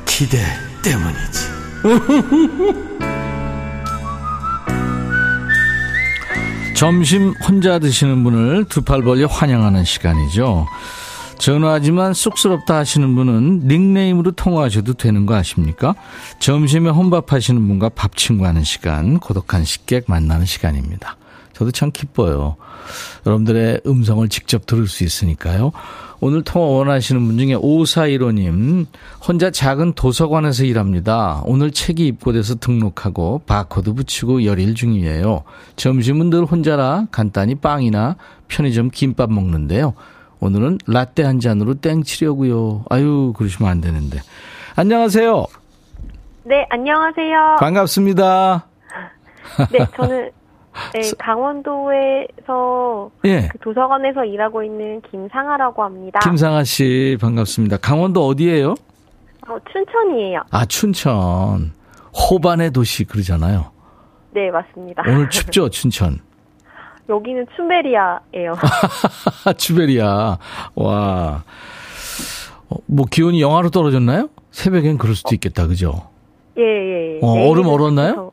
기대 0.05 0.37
때문이지. 0.83 1.49
점심 6.75 7.33
혼자 7.45 7.79
드시는 7.79 8.23
분을 8.23 8.65
두 8.65 8.81
팔 8.81 9.01
벌려 9.03 9.27
환영하는 9.27 9.83
시간이죠. 9.83 10.67
전화하지만 11.37 12.13
쑥스럽다 12.13 12.75
하시는 12.77 13.15
분은 13.15 13.61
닉네임으로 13.67 14.31
통화하셔도 14.31 14.93
되는 14.93 15.25
거 15.25 15.35
아십니까? 15.35 15.95
점심에 16.39 16.89
혼밥하시는 16.89 17.65
분과 17.67 17.89
밥 17.89 18.15
친구하는 18.17 18.63
시간, 18.63 19.19
고독한 19.19 19.63
식객 19.63 20.05
만나는 20.07 20.45
시간입니다. 20.45 21.15
저도 21.59 21.71
참 21.71 21.91
기뻐요. 21.91 22.55
여러분들의 23.25 23.81
음성을 23.85 24.27
직접 24.29 24.65
들을 24.65 24.87
수 24.87 25.03
있으니까요. 25.03 25.73
오늘 26.21 26.41
통화 26.41 26.67
원하시는 26.67 27.25
분 27.25 27.37
중에 27.37 27.53
5415님, 27.55 28.85
혼자 29.27 29.51
작은 29.51 29.91
도서관에서 29.93 30.63
일합니다. 30.63 31.41
오늘 31.43 31.71
책이 31.71 32.07
입고돼서 32.07 32.55
등록하고 32.55 33.41
바코드 33.45 33.93
붙이고 33.93 34.45
열일 34.45 34.73
중이에요. 34.73 35.43
점심은 35.75 36.29
늘 36.29 36.45
혼자라 36.45 37.07
간단히 37.11 37.55
빵이나 37.55 38.15
편의점 38.47 38.89
김밥 38.89 39.29
먹는데요. 39.29 39.95
오늘은 40.39 40.77
라떼 40.87 41.23
한 41.23 41.41
잔으로 41.41 41.73
땡 41.73 42.03
치려고요. 42.03 42.85
아유, 42.89 43.33
그러시면 43.35 43.69
안 43.69 43.81
되는데. 43.81 44.21
안녕하세요. 44.77 45.45
네, 46.45 46.65
안녕하세요. 46.69 47.57
반갑습니다. 47.59 48.65
네, 49.71 49.79
저는 49.97 50.31
네, 50.93 51.01
강원도에서 51.17 53.11
예. 53.25 53.47
그 53.51 53.57
도서관에서 53.59 54.25
일하고 54.25 54.63
있는 54.63 55.01
김상아라고 55.01 55.83
합니다. 55.83 56.19
김상아 56.19 56.63
씨 56.63 57.17
반갑습니다. 57.19 57.77
강원도 57.77 58.25
어디예요? 58.27 58.75
어, 59.47 59.57
춘천이에요. 59.71 60.41
아, 60.51 60.65
춘천. 60.65 61.73
호반의 62.13 62.71
도시 62.71 63.03
그러잖아요. 63.03 63.71
네, 64.31 64.51
맞습니다. 64.51 65.03
오늘 65.07 65.29
춥죠, 65.31 65.69
춘천? 65.69 66.19
여기는 67.09 67.47
춘베리아예요. 67.55 68.55
춘베리아. 69.57 70.37
와. 70.75 71.43
어, 72.69 72.75
뭐 72.85 73.05
기온이 73.09 73.41
영하로 73.41 73.71
떨어졌나요? 73.71 74.29
새벽엔 74.51 74.99
그럴 74.99 75.15
수도 75.15 75.33
있겠다. 75.33 75.65
그죠? 75.65 76.09
예, 76.57 76.61
예. 76.63 77.15
예. 77.15 77.19
어, 77.23 77.49
얼음 77.49 77.67
얼었나요? 77.67 78.28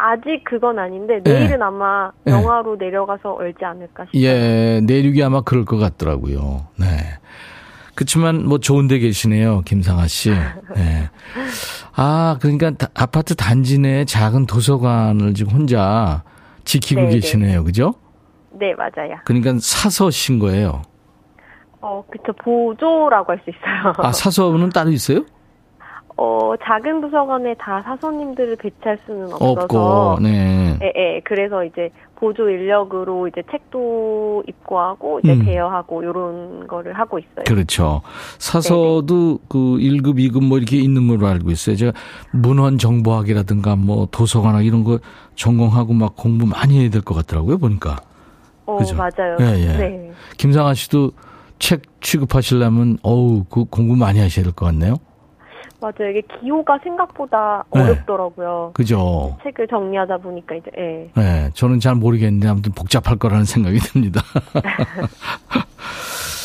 아직 0.00 0.44
그건 0.44 0.78
아닌데 0.78 1.20
네. 1.24 1.32
내일은 1.32 1.58
네. 1.58 1.64
아마 1.64 2.10
영하로 2.26 2.78
네. 2.78 2.86
내려가서 2.86 3.32
얼지 3.32 3.64
않을까 3.64 4.04
싶어요. 4.06 4.22
예, 4.22 4.80
내륙이 4.84 5.22
아마 5.24 5.40
그럴 5.40 5.64
것 5.64 5.76
같더라고요. 5.76 6.66
네. 6.78 6.86
그렇지만 7.96 8.46
뭐 8.46 8.58
좋은데 8.58 9.00
계시네요, 9.00 9.62
김상아 9.62 10.06
씨. 10.06 10.30
네. 10.30 11.10
아, 11.96 12.38
그러니까 12.40 12.70
아파트 12.94 13.34
단지 13.34 13.80
내 13.80 14.04
작은 14.04 14.46
도서관을 14.46 15.34
지금 15.34 15.52
혼자 15.52 16.22
지키고 16.64 17.00
네, 17.00 17.06
네. 17.08 17.14
계시네요, 17.14 17.64
그죠? 17.64 17.94
네, 18.52 18.72
맞아요. 18.74 19.16
그러니까 19.24 19.54
사서 19.60 20.10
신 20.10 20.38
거예요. 20.38 20.82
어, 21.80 22.04
그쵸. 22.10 22.32
보조라고 22.44 23.32
할 23.32 23.40
수 23.44 23.50
있어요. 23.50 23.92
아, 23.98 24.12
사서는 24.12 24.70
따로 24.70 24.90
있어요? 24.90 25.24
어, 26.20 26.52
작은 26.64 27.00
도서관에 27.00 27.54
다 27.60 27.80
사서님들을 27.84 28.56
배치할 28.56 28.98
수는 29.06 29.32
없어서. 29.34 30.14
없고, 30.16 30.20
네. 30.20 30.76
예, 30.82 30.92
예. 30.96 31.20
그래서 31.24 31.62
이제 31.64 31.90
보조 32.16 32.50
인력으로 32.50 33.28
이제 33.28 33.40
책도 33.48 34.42
입고하고, 34.48 35.20
이제 35.20 35.32
음. 35.34 35.44
대여하고, 35.44 36.04
요런 36.04 36.66
거를 36.66 36.92
하고 36.98 37.20
있어요. 37.20 37.44
그렇죠. 37.46 38.02
사서도 38.40 39.06
네네. 39.06 39.38
그 39.48 39.58
1급, 39.78 40.18
2급 40.18 40.42
뭐 40.44 40.58
이렇게 40.58 40.76
있는 40.78 41.06
걸로 41.06 41.28
알고 41.28 41.52
있어요. 41.52 41.76
제가 41.76 41.92
문헌 42.32 42.78
정보학이라든가 42.78 43.76
뭐 43.76 44.08
도서관학 44.10 44.66
이런 44.66 44.82
거 44.82 44.98
전공하고 45.36 45.92
막 45.92 46.16
공부 46.16 46.46
많이 46.46 46.80
해야 46.80 46.90
될 46.90 47.02
것 47.02 47.14
같더라고요, 47.14 47.58
보니까. 47.58 47.96
어, 48.66 48.76
그죠? 48.76 48.96
맞아요. 48.96 49.36
예, 49.40 49.44
예. 49.60 49.76
네. 49.76 50.10
김상아 50.36 50.74
씨도 50.74 51.12
책 51.60 51.82
취급하시려면, 52.00 52.98
어우, 53.04 53.44
그 53.48 53.64
공부 53.66 53.94
많이 53.94 54.18
하셔야 54.18 54.42
될 54.44 54.52
것 54.52 54.66
같네요. 54.66 54.96
맞아요. 55.80 56.10
이게 56.10 56.22
기호가 56.40 56.78
생각보다 56.82 57.64
네. 57.72 57.80
어렵더라고요. 57.80 58.72
그죠. 58.74 59.36
책을 59.44 59.68
정리하다 59.68 60.18
보니까 60.18 60.56
이제, 60.56 60.70
예. 60.76 61.10
네. 61.14 61.50
저는 61.54 61.78
잘 61.80 61.94
모르겠는데 61.94 62.48
아무튼 62.48 62.72
복잡할 62.72 63.16
거라는 63.16 63.44
생각이 63.46 63.78
듭니다. 63.78 64.20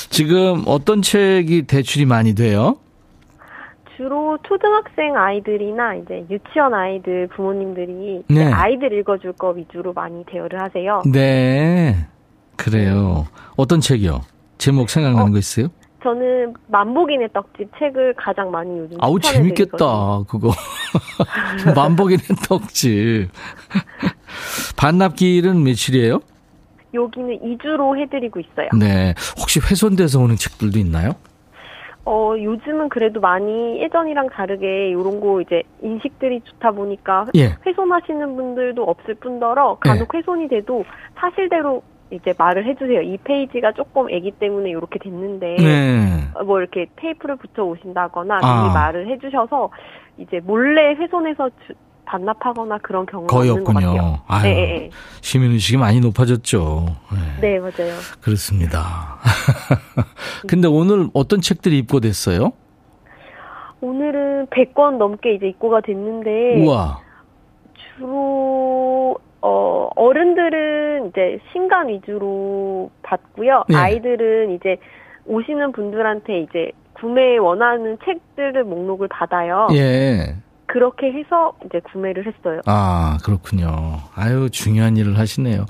지금 0.10 0.63
어떤 0.67 1.02
책이 1.02 1.63
대출이 1.63 2.06
많이 2.06 2.36
돼요? 2.36 2.78
주로 3.98 4.38
초등학생 4.48 5.15
아이들이나 5.15 5.96
이제 5.96 6.26
유치원 6.30 6.74
아이들 6.74 7.28
부모님들이 7.28 8.24
네. 8.28 8.52
아이들 8.52 8.91
읽어줄 9.00 9.34
거 9.34 9.50
위주로 9.52 9.93
많이 9.93 10.24
대여를 10.26 10.62
하세요. 10.62 11.02
네. 11.12 12.08
그래요. 12.56 13.26
어떤 13.56 13.82
책이요? 13.82 14.22
제목 14.58 14.89
생각나는 14.89 15.30
어, 15.30 15.32
거 15.32 15.38
있어요? 15.38 15.67
저는 16.03 16.53
만복인의 16.67 17.29
떡집 17.33 17.71
책을 17.79 18.13
가장 18.15 18.51
많이 18.51 18.77
요즘 18.77 18.97
아우 19.01 19.19
재밌겠다 19.19 20.23
그거 20.27 20.51
만복인의 21.75 22.19
떡집 22.47 23.29
반납기일은 24.77 25.63
며칠이에요? 25.63 26.19
여기는 26.93 27.39
2주로 27.39 27.97
해드리고 27.99 28.39
있어요. 28.39 28.69
네 28.77 29.15
혹시 29.39 29.59
훼손돼서 29.59 30.19
오는 30.19 30.35
책들도 30.35 30.77
있나요? 30.79 31.11
어 32.05 32.35
요즘은 32.37 32.89
그래도 32.89 33.21
많이 33.21 33.81
예전이랑 33.81 34.29
다르게 34.29 34.89
이런 34.89 35.21
거 35.21 35.39
이제 35.39 35.63
인식들이 35.81 36.41
좋다 36.43 36.71
보니까 36.71 37.27
예. 37.35 37.55
훼손하시는 37.65 38.35
분들도 38.35 38.83
없을 38.83 39.15
뿐더러 39.15 39.77
간혹 39.79 40.09
예. 40.13 40.17
훼손이 40.17 40.49
돼도 40.49 40.83
사실대로 41.15 41.81
이제 42.13 42.34
말을 42.38 42.65
해주세요. 42.67 43.02
이 43.02 43.17
페이지가 43.17 43.71
조금 43.73 44.10
애기 44.10 44.32
때문에 44.32 44.69
이렇게 44.69 44.99
됐는데 44.99 45.56
네. 45.58 46.43
뭐 46.45 46.60
이렇게 46.60 46.86
테이프를 46.95 47.38
붙여 47.38 47.63
오신다거나 47.63 48.39
아. 48.41 48.63
미리 48.63 48.73
말을 48.73 49.08
해주셔서 49.12 49.69
이제 50.17 50.39
몰래 50.43 50.93
훼손해서 50.93 51.49
주, 51.65 51.73
반납하거나 52.06 52.80
그런 52.80 53.06
경우가 53.06 53.34
거의 53.34 53.49
없군요. 53.49 54.19
아유, 54.28 54.43
네, 54.43 54.54
네. 54.54 54.89
시민 55.21 55.52
의식이 55.52 55.78
많이 55.78 55.99
높아졌죠. 55.99 56.86
네, 57.41 57.41
네 57.41 57.60
맞아요. 57.60 57.97
그렇습니다. 58.21 59.17
근데 60.47 60.67
오늘 60.67 61.10
어떤 61.13 61.41
책들이 61.41 61.80
입고됐어요? 61.80 62.52
오늘은 63.82 64.47
100권 64.47 64.97
넘게 64.97 65.34
이제 65.36 65.47
입고가 65.47 65.82
됐는데 65.82 66.63
우와. 66.63 66.99
주로 67.97 69.17
어, 69.45 69.89
어른들은 69.95 71.10
이제 71.10 71.38
신간 71.51 71.89
위주로 71.89 72.89
받고요. 73.03 73.65
네. 73.67 73.75
아이들은 73.75 74.56
이제 74.56 74.77
오시는 75.25 75.73
분들한테 75.73 76.39
이제 76.41 76.71
구매 76.93 77.38
원하는 77.38 77.97
책들을 78.06 78.63
목록을 78.63 79.10
받아요. 79.10 79.67
예. 79.73 80.36
그렇게 80.65 81.12
해서 81.12 81.53
이제 81.65 81.82
구매를 81.91 82.25
했어요. 82.25 82.62
아, 82.65 83.17
그렇군요. 83.23 83.67
아유, 84.15 84.49
중요한 84.49 84.95
일을 84.95 85.19
하시네요. 85.19 85.65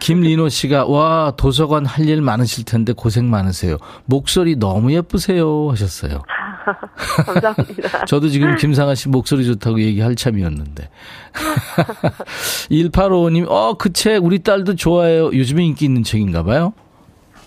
김리노 0.00 0.48
씨가, 0.48 0.86
와, 0.86 1.32
도서관 1.36 1.84
할 1.84 2.08
일 2.08 2.22
많으실 2.22 2.64
텐데 2.64 2.92
고생 2.96 3.30
많으세요. 3.30 3.76
목소리 4.06 4.56
너무 4.56 4.92
예쁘세요. 4.92 5.68
하셨어요. 5.70 6.22
감사합니다. 7.26 8.04
저도 8.06 8.28
지금 8.28 8.56
김상아 8.56 8.94
씨 8.94 9.08
목소리 9.08 9.44
좋다고 9.46 9.80
얘기할 9.80 10.14
참이었는데. 10.14 10.88
1855님, 12.70 13.46
어, 13.48 13.74
그 13.74 13.90
책 13.92 14.24
우리 14.24 14.38
딸도 14.42 14.76
좋아해요. 14.76 15.26
요즘에 15.26 15.64
인기 15.64 15.84
있는 15.84 16.02
책인가 16.02 16.42
봐요. 16.42 16.72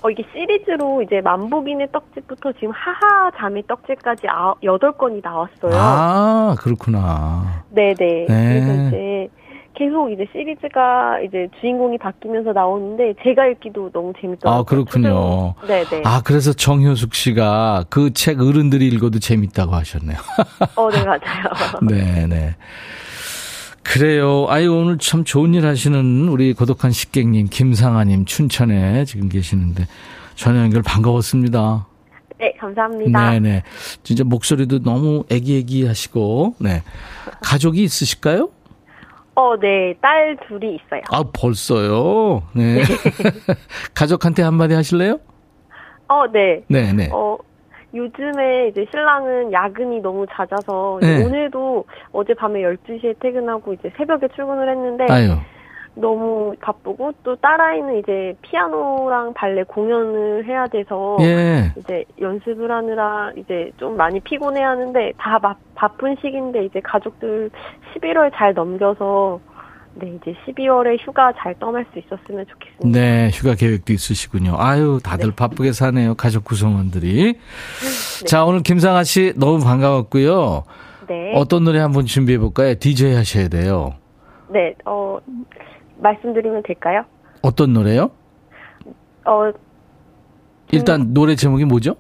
어, 0.03 0.09
이게 0.09 0.23
시리즈로 0.33 1.01
이제 1.01 1.21
만복인의 1.21 1.87
떡집부터 1.93 2.51
지금 2.53 2.71
하하 2.71 3.31
자매 3.37 3.61
떡집까지 3.65 4.27
아, 4.29 4.53
8건이 4.61 5.21
나왔어요. 5.23 5.71
아, 5.73 6.55
그렇구나. 6.59 7.63
네네. 7.69 7.95
네. 7.95 8.25
그래서 8.27 8.87
이제 8.89 9.29
계속 9.75 10.11
이제 10.11 10.25
시리즈가 10.31 11.19
이제 11.21 11.47
주인공이 11.59 11.97
바뀌면서 11.97 12.51
나오는데 12.53 13.13
제가 13.23 13.47
읽기도 13.47 13.89
너무 13.91 14.13
재밌더라고요. 14.21 14.59
아, 14.61 14.63
그렇군요. 14.63 15.55
네 15.67 15.83
네. 15.85 16.01
아, 16.05 16.21
그래서 16.23 16.53
정효숙 16.53 17.13
씨가 17.15 17.85
그 17.89 18.11
책 18.13 18.39
어른들이 18.41 18.87
읽어도 18.87 19.19
재밌다고 19.19 19.73
하셨네요. 19.73 20.17
어, 20.75 20.89
네, 20.91 21.03
맞아요. 21.03 21.79
네 21.89 22.27
네. 22.27 22.55
그래요. 23.83 24.45
아유, 24.49 24.71
오늘 24.73 24.97
참 24.97 25.23
좋은 25.25 25.53
일 25.53 25.65
하시는 25.65 26.29
우리 26.29 26.53
고독한 26.53 26.91
식객님, 26.91 27.47
김상아님, 27.49 28.23
춘천에 28.25 29.03
지금 29.03 29.27
계시는데, 29.27 29.87
전화 30.35 30.61
연결 30.61 30.81
반가웠습니다. 30.83 31.85
네, 32.39 32.53
감사합니다. 32.59 33.31
네네. 33.31 33.63
진짜 34.03 34.23
목소리도 34.23 34.83
너무 34.83 35.25
애기애기 35.29 35.85
하시고, 35.85 36.55
네. 36.59 36.81
가족이 37.43 37.83
있으실까요? 37.83 38.49
어, 39.35 39.57
네. 39.57 39.95
딸 40.01 40.37
둘이 40.47 40.75
있어요. 40.75 41.01
아, 41.11 41.23
벌써요? 41.33 42.43
네. 42.55 42.75
네. 42.75 42.81
가족한테 43.95 44.43
한마디 44.43 44.73
하실래요? 44.75 45.19
어, 46.07 46.27
네. 46.31 46.63
네 46.67 46.93
네. 46.93 47.09
어, 47.11 47.37
요즘에 47.93 48.69
이제 48.69 48.85
신랑은 48.91 49.51
야근이 49.51 50.01
너무 50.01 50.25
잦아서 50.31 50.99
네. 51.01 51.23
오늘도 51.23 51.85
어젯밤에 52.11 52.61
12시에 52.61 53.19
퇴근하고 53.19 53.73
이제 53.73 53.91
새벽에 53.97 54.27
출근을 54.35 54.69
했는데 54.69 55.05
아유. 55.09 55.37
너무 55.95 56.55
바쁘고 56.59 57.13
또 57.23 57.35
딸아이는 57.35 57.99
이제 57.99 58.33
피아노랑 58.41 59.33
발레 59.33 59.63
공연을 59.63 60.45
해야 60.45 60.65
돼서 60.67 61.17
예. 61.21 61.71
이제 61.77 62.03
연습을 62.19 62.71
하느라 62.71 63.31
이제 63.37 63.71
좀 63.77 63.95
많이 63.95 64.19
피곤해 64.19 64.61
하는데 64.61 65.13
다 65.17 65.37
바, 65.37 65.55
바쁜 65.75 66.15
시기인데 66.15 66.65
이제 66.65 66.79
가족들 66.81 67.51
11월 67.95 68.31
잘 68.35 68.53
넘겨서 68.53 69.39
네, 69.95 70.11
이제 70.19 70.35
12월에 70.47 70.97
휴가 70.99 71.31
잘 71.37 71.53
떠날 71.59 71.85
수 71.93 71.99
있었으면 71.99 72.45
좋겠습니다. 72.47 72.99
네, 72.99 73.29
휴가 73.31 73.53
계획도 73.53 73.93
있으시군요. 73.93 74.55
아유, 74.57 74.99
다들 75.03 75.29
네. 75.29 75.35
바쁘게 75.35 75.71
사네요. 75.71 76.15
가족 76.15 76.45
구성원들이. 76.45 77.33
네. 77.33 78.25
자, 78.25 78.43
오늘 78.43 78.63
김상아 78.63 79.03
씨 79.03 79.33
너무 79.35 79.63
반가웠고요. 79.63 80.63
네. 81.07 81.33
어떤 81.35 81.63
노래 81.63 81.79
한번 81.79 82.05
준비해 82.05 82.39
볼까요? 82.39 82.73
DJ 82.73 83.13
하셔야 83.13 83.49
돼요. 83.49 83.93
네, 84.49 84.73
어, 84.85 85.19
말씀드리면 85.97 86.63
될까요? 86.63 87.05
어떤 87.41 87.73
노래요? 87.73 88.11
어, 89.25 89.51
일단 90.71 91.01
음, 91.01 91.13
노래 91.13 91.35
제목이 91.35 91.65
뭐죠? 91.65 91.95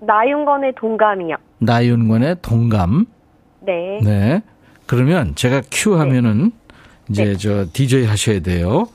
나윤건의 0.00 0.74
동감이요. 0.76 1.36
나윤권의 1.58 2.36
동감. 2.42 3.06
네. 3.60 4.00
네. 4.02 4.42
그러면 4.86 5.34
제가 5.34 5.62
큐 5.70 5.98
하면은 5.98 6.44
네. 6.44 6.50
이제 7.08 7.24
네. 7.24 7.36
저 7.36 7.66
DJ 7.72 8.06
하셔야 8.06 8.40
돼요. 8.40 8.86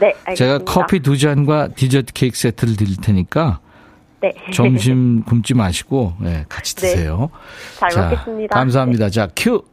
네, 0.00 0.14
알겠습니다. 0.24 0.34
제가 0.34 0.58
커피 0.64 1.00
두 1.00 1.16
잔과 1.16 1.68
디저트 1.68 2.12
케이크 2.12 2.36
세트를 2.36 2.76
드릴 2.76 2.96
테니까 2.96 3.60
네. 4.20 4.32
점심 4.52 5.22
굶지 5.26 5.54
마시고 5.54 6.14
네, 6.20 6.44
같이 6.48 6.74
네. 6.76 6.80
드세요. 6.88 7.30
네. 7.32 7.78
잘 7.78 7.90
자, 7.90 8.02
먹겠습니다. 8.04 8.54
감사합니다. 8.54 9.06
네. 9.06 9.10
자, 9.10 9.28
큐. 9.36 9.64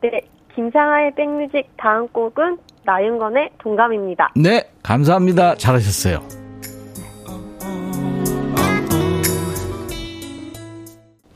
네, 0.00 0.20
김상아의 0.54 1.14
백뮤직 1.14 1.68
다음 1.76 2.06
곡은 2.08 2.58
나윤권의 2.88 3.50
동감입니다. 3.62 4.32
네, 4.34 4.64
감사합니다. 4.82 5.56
잘하셨어요. 5.56 6.22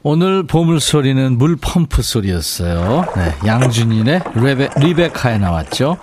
오늘 0.03 0.45
보물 0.45 0.81
소리는 0.81 1.37
물 1.37 1.57
펌프 1.61 2.01
소리였어요. 2.01 3.05
네, 3.15 3.47
양준인의 3.47 4.23
레베, 4.35 4.71
리베카에 4.79 5.37
나왔죠. 5.37 5.99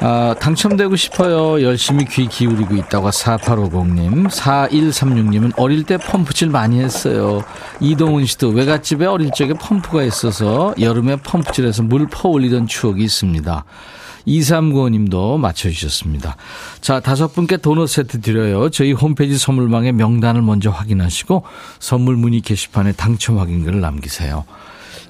아, 0.00 0.34
당첨되고 0.40 0.96
싶어요. 0.96 1.62
열심히 1.62 2.06
귀 2.06 2.26
기울이고 2.26 2.74
있다고 2.74 3.10
4850님. 3.10 4.28
4136님은 4.28 5.52
어릴 5.58 5.84
때 5.84 5.98
펌프질 5.98 6.48
많이 6.48 6.80
했어요. 6.80 7.44
이동훈 7.80 8.24
씨도 8.24 8.48
외갓집에 8.48 9.04
어릴 9.04 9.30
적에 9.30 9.52
펌프가 9.52 10.02
있어서 10.04 10.74
여름에 10.80 11.16
펌프질해서 11.16 11.82
물 11.82 12.08
퍼올리던 12.08 12.66
추억이 12.66 13.04
있습니다. 13.04 13.64
2395님도 14.26 15.38
맞춰주셨습니다. 15.38 16.36
자, 16.80 17.00
다섯 17.00 17.34
분께 17.34 17.56
도넛 17.56 17.88
세트 17.88 18.20
드려요. 18.20 18.70
저희 18.70 18.92
홈페이지 18.92 19.38
선물방에 19.38 19.92
명단을 19.92 20.42
먼저 20.42 20.70
확인하시고 20.70 21.44
선물 21.78 22.16
문의 22.16 22.40
게시판에 22.40 22.92
당첨 22.92 23.38
확인글을 23.38 23.80
남기세요. 23.80 24.44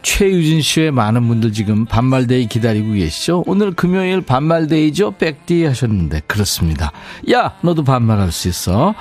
최유진 0.04 0.60
씨의 0.60 0.90
많은 0.92 1.26
분들 1.26 1.52
지금 1.52 1.86
반말데이 1.86 2.46
기다리고 2.46 2.92
계시죠? 2.92 3.42
오늘 3.46 3.72
금요일 3.72 4.20
반말데이죠? 4.20 5.12
백디 5.12 5.64
하셨는데 5.64 6.20
그렇습니다. 6.26 6.92
야 7.32 7.54
너도 7.62 7.82
반말할 7.82 8.30
수 8.30 8.48
있어. 8.48 8.94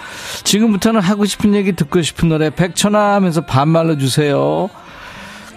지금부터는 0.46 1.02
하고 1.02 1.26
싶은 1.26 1.54
얘기 1.56 1.74
듣고 1.74 2.02
싶은 2.02 2.30
노래 2.30 2.50
백천아 2.50 3.16
하면서 3.16 3.42
반말로 3.42 3.98
주세요. 3.98 4.70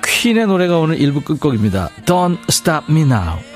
퀸의 0.05 0.49
노래가 0.49 0.79
오늘 0.79 0.99
1부 0.99 1.25
끝곡입니다. 1.25 1.91
Don't 2.05 2.39
stop 2.51 2.91
me 2.91 3.03
now. 3.03 3.56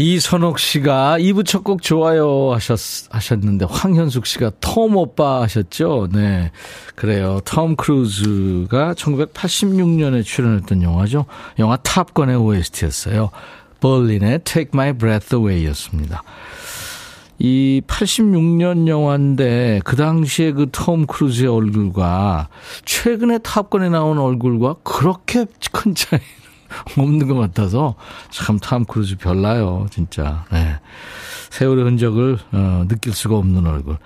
이선옥 0.00 0.60
씨가 0.60 1.18
2부 1.18 1.44
첫 1.44 1.64
곡 1.64 1.82
좋아요 1.82 2.52
하셨, 2.52 2.78
하셨는데, 3.10 3.66
황현숙 3.68 4.26
씨가 4.26 4.52
톰 4.60 4.96
오빠 4.96 5.42
하셨죠? 5.42 6.08
네. 6.12 6.52
그래요. 6.94 7.40
톰 7.44 7.74
크루즈가 7.74 8.94
1986년에 8.94 10.22
출연했던 10.24 10.82
영화죠. 10.82 11.24
영화 11.58 11.76
탑건의 11.78 12.36
OST였어요. 12.36 13.30
Berlin의 13.80 14.42
Take 14.44 14.70
My 14.72 14.92
Breath 14.92 15.34
Away 15.34 15.66
였습니다. 15.66 16.22
이 17.40 17.82
86년 17.88 18.86
영화인데 18.86 19.80
그 19.84 19.96
당시에 19.96 20.52
그 20.52 20.66
톰 20.70 21.06
크루즈의 21.06 21.48
얼굴과 21.48 22.48
최근에 22.84 23.38
탑건에 23.38 23.88
나온 23.88 24.18
얼굴과 24.18 24.76
그렇게 24.84 25.44
큰 25.72 25.94
차이 25.96 26.20
없는 26.98 27.26
것 27.28 27.34
같아서 27.34 27.94
참 28.30 28.58
탐 28.58 28.84
크루즈 28.84 29.16
별나요, 29.16 29.86
진짜. 29.90 30.44
네. 30.52 30.76
세월의 31.50 31.84
흔적을 31.84 32.38
어, 32.52 32.84
느낄 32.88 33.12
수가 33.14 33.36
없는 33.36 33.66
얼굴. 33.66 33.96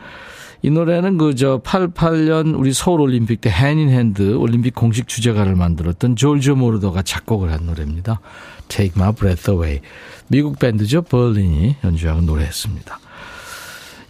이 0.65 0.71
노래는 0.71 1.19
그 1.19 1.35
저 1.35 1.59
88년 1.63 2.57
우리 2.57 2.73
서울 2.73 3.01
올림픽 3.01 3.41
때 3.41 3.51
Hand 3.51 3.89
in 3.91 4.05
Hand 4.05 4.35
올림픽 4.37 4.75
공식 4.77 5.09
주제가를 5.09 5.57
만들었던 5.57 6.15
조르조 6.15 6.55
모로더가 6.55 7.03
작곡을 7.03 7.51
한 7.53 7.67
노래입니다. 7.67 8.21
Take 8.69 8.93
My 8.97 9.13
Breath 9.13 9.51
Away. 9.51 9.81
미국 10.29 10.59
밴드죠. 10.61 11.03
벌린이 11.03 11.75
연주하고 11.83 12.21
노래했습니다. 12.21 13.01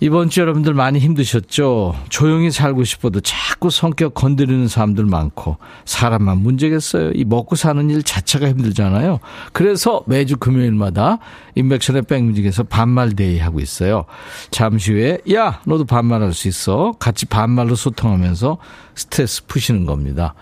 이번 0.02 0.30
주 0.30 0.40
여러분들 0.40 0.74
많이 0.74 0.98
힘드셨죠? 0.98 1.94
조용히 2.08 2.50
살고 2.50 2.82
싶어도 2.82 3.20
자꾸 3.20 3.70
성격 3.70 4.14
건드리는 4.14 4.66
사람들 4.66 5.04
많고 5.06 5.58
사람만 5.84 6.38
문제겠어요. 6.38 7.12
이 7.14 7.24
먹고 7.24 7.54
사는 7.54 7.88
일 7.88 8.02
자체가 8.02 8.48
힘들잖아요. 8.48 9.20
그래서 9.52 10.02
매주 10.08 10.38
금요일마다 10.38 11.20
인백션의 11.54 12.02
백뮤직에서 12.02 12.64
반말데이 12.64 13.38
하고 13.38 13.60
있어요. 13.60 14.06
잠시 14.50 14.90
후에 14.90 15.18
야 15.32 15.60
너도 15.66 15.84
반말할 15.84 16.32
수 16.32 16.48
있어. 16.48 16.94
같이 16.98 17.26
반말로 17.26 17.76
소통하면서 17.76 18.58
스트레스 18.96 19.46
푸시는 19.46 19.86
겁니다. 19.86 20.34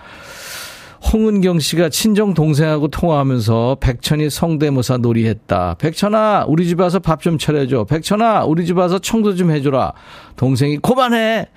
홍은경 1.13 1.61
씨가 1.61 1.89
친정 1.89 2.35
동생하고 2.35 2.89
통화하면서 2.89 3.79
백천이 3.81 4.29
성대모사 4.31 4.99
놀이했다. 4.99 5.75
백천아, 5.79 6.45
우리 6.47 6.67
집 6.67 6.81
와서 6.81 6.99
밥 6.99 7.21
좀 7.21 7.39
차려줘. 7.39 7.85
백천아, 7.85 8.45
우리 8.45 8.65
집 8.67 8.77
와서 8.79 8.99
청소 8.99 9.35
좀 9.35 9.51
해줘라. 9.51 9.93
동생이 10.37 10.79
고만해. 10.79 11.49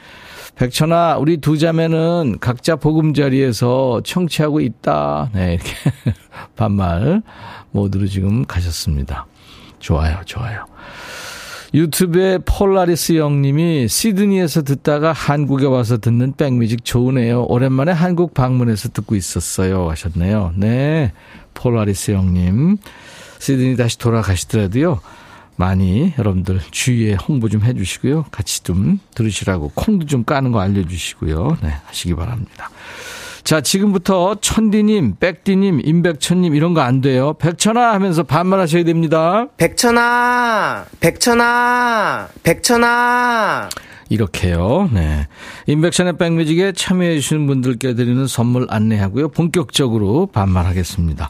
백천아, 0.56 1.17
우리 1.17 1.38
두 1.38 1.58
자매는 1.58 2.38
각자 2.39 2.75
보금자리에서 2.75 4.01
청취하고 4.03 4.60
있다. 4.62 5.29
네, 5.34 5.56
이렇게 5.56 5.71
반말 6.56 7.21
모두로 7.71 8.06
지금 8.08 8.45
가셨습니다. 8.45 9.25
좋아요, 9.79 10.17
좋아요. 10.25 10.65
유튜브에 11.74 12.38
폴라리스 12.46 13.14
형님이 13.14 13.88
시드니에서 13.88 14.62
듣다가 14.62 15.12
한국에 15.12 15.66
와서 15.66 15.98
듣는 15.98 16.34
백뮤직 16.34 16.86
좋으네요. 16.86 17.46
오랜만에 17.46 17.92
한국 17.92 18.36
방문해서 18.36 18.90
듣고 18.90 19.16
있었어요. 19.16 19.90
하셨네요. 19.90 20.54
네. 20.56 21.14
폴라리스 21.56 22.12
형님. 22.12 22.78
시드니 23.40 23.76
다시 23.76 23.98
돌아가시더라도요. 23.98 25.00
많이 25.56 26.14
여러분들 26.18 26.60
주위에 26.70 27.16
홍보 27.16 27.50
좀 27.50 27.64
해주시고요. 27.64 28.26
같이 28.32 28.64
좀 28.64 29.00
들으시라고 29.16 29.72
콩도 29.74 30.06
좀 30.06 30.24
까는 30.24 30.52
거 30.52 30.60
알려주시고요. 30.60 31.58
네. 31.64 31.74
하시기 31.86 32.14
바랍니다. 32.14 32.70
자, 33.43 33.60
지금부터 33.60 34.36
천디님, 34.39 35.15
백디님, 35.19 35.82
임백천님 35.84 36.56
이런 36.56 36.73
거 36.73 36.82
안 36.84 37.01
돼요. 37.01 37.34
백천아 37.34 37.93
하면서 37.93 38.23
반말하셔야 38.23 38.84
됩니다. 38.84 39.47
백천아, 39.58 40.86
백천아, 40.99 42.29
백천아. 42.43 43.69
이렇게요. 44.10 44.89
네. 44.93 45.27
임백천의 45.67 46.17
백뮤직에 46.17 46.73
참여해주시는 46.73 47.47
분들께 47.47 47.95
드리는 47.95 48.27
선물 48.27 48.67
안내하고요. 48.69 49.29
본격적으로 49.29 50.27
반말하겠습니다. 50.27 51.29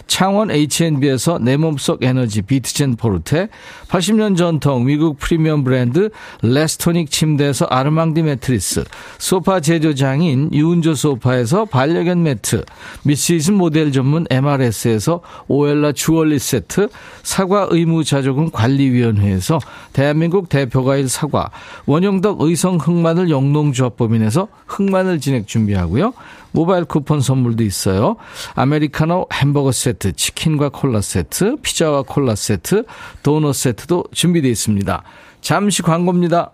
창원 0.11 0.51
H&B에서 0.51 1.39
내 1.39 1.55
몸속 1.55 2.03
에너지 2.03 2.41
비트젠 2.41 2.97
포르테, 2.97 3.47
80년 3.87 4.35
전통 4.35 4.83
미국 4.83 5.17
프리미엄 5.17 5.63
브랜드 5.63 6.09
레스토닉 6.41 7.09
침대에서 7.09 7.63
아르망디 7.67 8.21
매트리스, 8.21 8.83
소파 9.19 9.61
제조장인 9.61 10.49
유운조 10.51 10.95
소파에서 10.95 11.63
반려견 11.63 12.23
매트, 12.23 12.65
미시즈 13.03 13.51
모델 13.51 13.93
전문 13.93 14.25
MRS에서 14.29 15.21
오엘라 15.47 15.93
주얼리 15.93 16.39
세트, 16.39 16.89
사과 17.23 17.67
의무자조금 17.71 18.51
관리위원회에서 18.51 19.59
대한민국 19.93 20.49
대표과일 20.49 21.07
사과, 21.07 21.51
원형덕 21.85 22.41
의성 22.41 22.75
흑마늘 22.75 23.29
영농조합법인에서 23.29 24.49
흑마늘 24.67 25.21
진액 25.21 25.47
준비하고요. 25.47 26.11
모바일 26.51 26.85
쿠폰 26.85 27.21
선물도 27.21 27.63
있어요. 27.63 28.17
아메리카노 28.55 29.27
햄버거 29.33 29.71
세트, 29.71 30.13
치킨과 30.13 30.69
콜라 30.69 31.01
세트, 31.01 31.57
피자와 31.61 32.03
콜라 32.03 32.35
세트, 32.35 32.85
도넛 33.23 33.55
세트도 33.55 34.05
준비되어 34.13 34.51
있습니다. 34.51 35.03
잠시 35.41 35.81
광고입니다. 35.81 36.51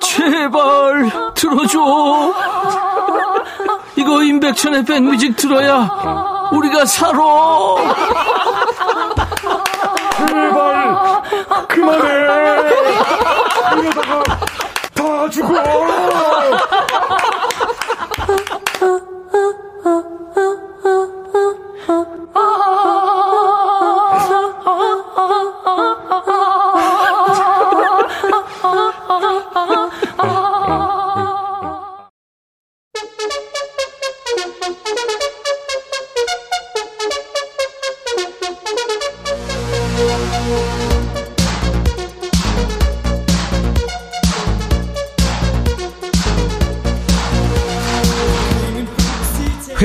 제발 0.00 1.10
들어줘. 1.34 2.32
이거 3.96 4.22
임백천의 4.22 4.84
백뮤직 4.84 5.36
들어야 5.36 6.50
우리가 6.52 6.84
살아. 6.86 7.18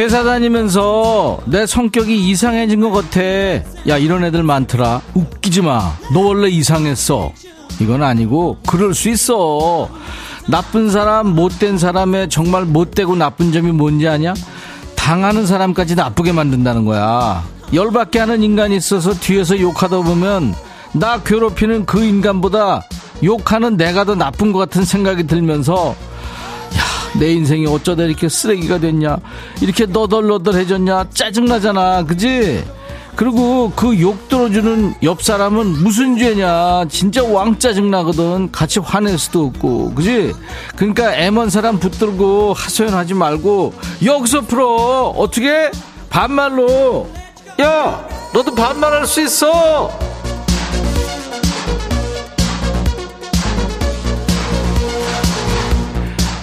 회사 0.07 0.23
다니면서 0.23 1.39
내 1.47 1.65
성격이 1.65 2.29
이상해진 2.29 2.79
것 2.79 2.91
같아. 2.91 3.19
야, 3.89 3.97
이런 3.97 4.23
애들 4.23 4.41
많더라. 4.41 5.01
웃기지 5.13 5.61
마. 5.61 5.97
너 6.13 6.21
원래 6.21 6.47
이상했어. 6.47 7.33
이건 7.81 8.03
아니고, 8.03 8.55
그럴 8.65 8.93
수 8.93 9.09
있어. 9.09 9.89
나쁜 10.47 10.89
사람, 10.89 11.35
못된 11.35 11.77
사람의 11.77 12.29
정말 12.29 12.63
못되고 12.63 13.17
나쁜 13.17 13.51
점이 13.51 13.73
뭔지 13.73 14.07
아냐? 14.07 14.33
당하는 14.95 15.45
사람까지 15.45 15.95
나쁘게 15.95 16.31
만든다는 16.31 16.85
거야. 16.85 17.43
열받게 17.73 18.19
하는 18.19 18.43
인간이 18.43 18.77
있어서 18.77 19.13
뒤에서 19.13 19.59
욕하다 19.59 20.03
보면, 20.03 20.55
나 20.93 21.21
괴롭히는 21.21 21.85
그 21.85 22.01
인간보다 22.01 22.81
욕하는 23.25 23.75
내가 23.75 24.05
더 24.05 24.15
나쁜 24.15 24.53
것 24.53 24.59
같은 24.59 24.85
생각이 24.85 25.27
들면서, 25.27 25.97
내 27.19 27.33
인생이 27.33 27.65
어쩌다 27.67 28.03
이렇게 28.03 28.29
쓰레기가 28.29 28.77
됐냐? 28.79 29.17
이렇게 29.61 29.85
너덜너덜해졌냐? 29.85 31.05
짜증나잖아. 31.13 32.03
그지? 32.05 32.63
그리고 33.15 33.71
그 33.75 33.99
욕 33.99 34.29
들어주는 34.29 34.93
옆 35.01 35.23
사람은 35.23 35.83
무슨 35.83 36.17
죄냐? 36.19 36.85
진짜 36.89 37.23
왕 37.23 37.57
짜증나거든. 37.57 38.51
같이 38.51 38.79
화낼 38.79 39.17
수도 39.17 39.45
없고. 39.45 39.95
그지? 39.95 40.33
그러니까 40.75 41.15
애먼 41.15 41.49
사람 41.49 41.79
붙들고 41.79 42.53
하소연하지 42.53 43.15
말고 43.15 43.73
여기서 44.05 44.41
풀어. 44.41 45.13
어떻게? 45.17 45.71
반말로. 46.11 47.09
야 47.59 48.07
너도 48.35 48.53
반말할 48.53 49.07
수 49.07 49.19
있어 49.23 49.89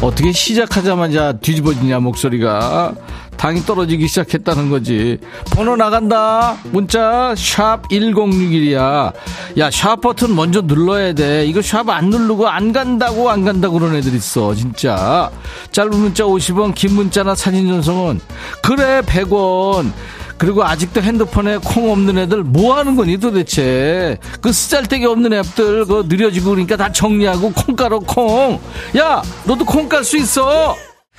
어떻게 0.04 0.32
시작하자마자 0.32 1.32
뒤집어지냐 1.32 1.98
목소리가. 2.00 2.94
당이 3.38 3.62
떨어지기 3.62 4.06
시작했다는 4.06 4.68
거지. 4.68 5.18
번호 5.50 5.76
나간다. 5.76 6.58
문자 6.72 7.34
샵 7.34 7.88
1061이야. 7.88 9.12
야 9.58 9.70
샵 9.70 10.02
버튼 10.02 10.36
먼저 10.36 10.60
눌러야 10.60 11.14
돼. 11.14 11.46
이거 11.46 11.62
샵 11.62 11.88
안 11.88 12.10
누르고 12.10 12.46
안 12.48 12.72
간다고 12.74 13.30
안 13.30 13.46
간다고 13.46 13.78
그런 13.78 13.96
애들 13.96 14.14
있어 14.14 14.54
진짜. 14.54 15.30
짧은 15.72 15.90
문자 15.90 16.24
50원 16.24 16.74
긴 16.74 16.92
문자나 16.94 17.34
사진 17.34 17.66
전송은. 17.66 18.20
그래 18.62 19.00
100원 19.06 19.90
그리고 20.38 20.64
아직도 20.64 21.00
핸드폰에 21.02 21.58
콩 21.58 21.90
없는 21.90 22.18
애들 22.18 22.42
뭐 22.42 22.76
하는 22.76 22.96
거니 22.96 23.18
도대체? 23.18 24.18
그 24.40 24.52
쓰잘데기 24.52 25.06
없는 25.06 25.32
앱들 25.32 25.86
그 25.86 26.04
느려지고 26.08 26.50
그러니까 26.50 26.76
다 26.76 26.90
정리하고 26.90 27.52
콩가루 27.52 28.00
콩. 28.00 28.58
야 28.96 29.22
너도 29.44 29.64
콩 29.64 29.88
깔 29.88 30.02
수 30.04 30.16
있어. 30.16 30.74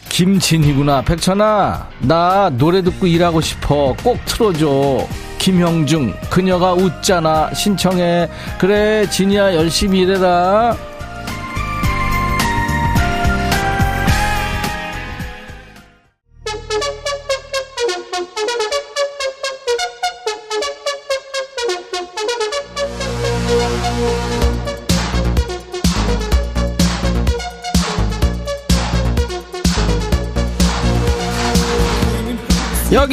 김진희구나 0.10 1.02
백천아. 1.04 1.90
나 2.02 2.50
노래 2.58 2.82
듣고 2.84 3.08
일하고 3.08 3.42
싶어. 3.42 3.96
꼭 4.04 4.18
틀어줘. 4.26 5.08
김형중 5.40 6.14
그녀가 6.30 6.74
웃잖아. 6.74 7.54
신청해. 7.54 8.30
그래 8.58 9.08
진이야 9.10 9.56
열심히 9.56 10.00
일해라 10.00 10.76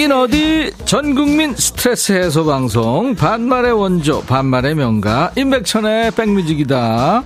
여긴 0.02 0.12
어디? 0.16 0.72
전국민 0.84 1.54
스트레스 1.54 2.10
해소 2.10 2.44
방송. 2.44 3.14
반말의 3.14 3.70
원조 3.70 4.20
반말의 4.22 4.74
명가. 4.74 5.30
임백천의 5.36 6.10
백뮤직이다. 6.10 7.22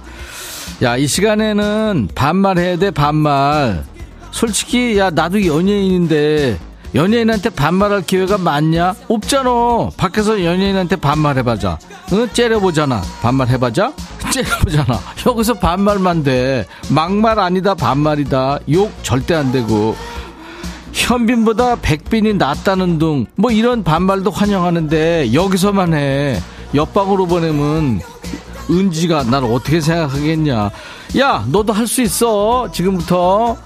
야 0.82 0.96
이 0.98 1.06
시간에는 1.06 2.10
반말해야 2.14 2.76
돼 2.76 2.90
반말. 2.90 3.82
솔직히 4.30 4.98
야 4.98 5.08
나도 5.08 5.46
연예인인데 5.46 6.58
연예인한테 6.94 7.48
반말할 7.48 8.02
기회가 8.02 8.36
많냐? 8.36 8.94
없잖아. 9.08 9.88
밖에서 9.96 10.44
연예인한테 10.44 10.96
반말해봐자. 10.96 11.78
응? 12.12 12.28
째려보잖아. 12.30 13.00
반말해봐자? 13.22 13.94
째려보잖아. 14.30 15.00
여기서 15.26 15.54
반말만 15.54 16.24
돼. 16.24 16.66
막말 16.90 17.38
아니다 17.38 17.74
반말이다. 17.74 18.58
욕 18.70 18.92
절대 19.02 19.34
안 19.34 19.50
되고 19.50 19.96
현빈보다 21.06 21.76
백빈이 21.76 22.34
낫다는 22.34 22.98
둥. 22.98 23.26
뭐 23.36 23.50
이런 23.50 23.84
반말도 23.84 24.30
환영하는데 24.30 25.34
여기서만 25.34 25.92
해. 25.94 26.40
옆방으로 26.74 27.26
보내면 27.26 28.00
은지가 28.70 29.24
날 29.24 29.44
어떻게 29.44 29.80
생각하겠냐. 29.80 30.70
야 31.18 31.44
너도 31.48 31.72
할 31.74 31.86
수 31.86 32.00
있어. 32.02 32.68
지금부터. 32.72 33.56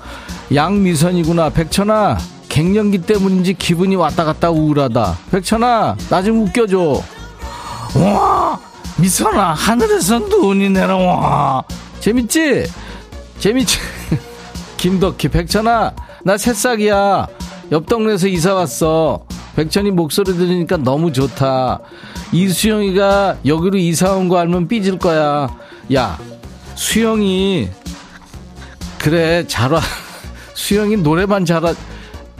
양미선이구나. 0.52 1.50
백천아 1.50 2.18
갱년기 2.48 3.02
때문인지 3.02 3.54
기분이 3.54 3.94
왔다 3.96 4.24
갔다 4.24 4.50
우울하다. 4.50 5.16
백천아 5.30 5.96
나 6.10 6.22
좀 6.22 6.42
웃겨줘. 6.42 7.00
와 7.94 8.58
미선아 8.98 9.54
하늘에서 9.54 10.18
눈이 10.18 10.68
내려와 10.70 11.62
재밌지? 12.00 12.66
재밌지? 13.38 13.78
김덕희 14.76 15.28
백천아 15.28 15.92
나 16.24 16.36
새싹이야. 16.36 17.26
옆 17.72 17.86
동네에서 17.86 18.28
이사 18.28 18.54
왔어. 18.54 19.24
백천이 19.56 19.90
목소리 19.90 20.32
들으니까 20.36 20.76
너무 20.76 21.12
좋다. 21.12 21.80
이수영이가 22.32 23.38
여기로 23.46 23.78
이사 23.78 24.12
온 24.12 24.28
거 24.28 24.38
알면 24.38 24.68
삐질 24.68 24.98
거야. 24.98 25.48
야, 25.94 26.18
수영이, 26.76 27.68
그래, 28.98 29.44
잘 29.46 29.72
와. 29.72 29.80
수영이 30.54 30.98
노래만 30.98 31.44
잘하, 31.44 31.74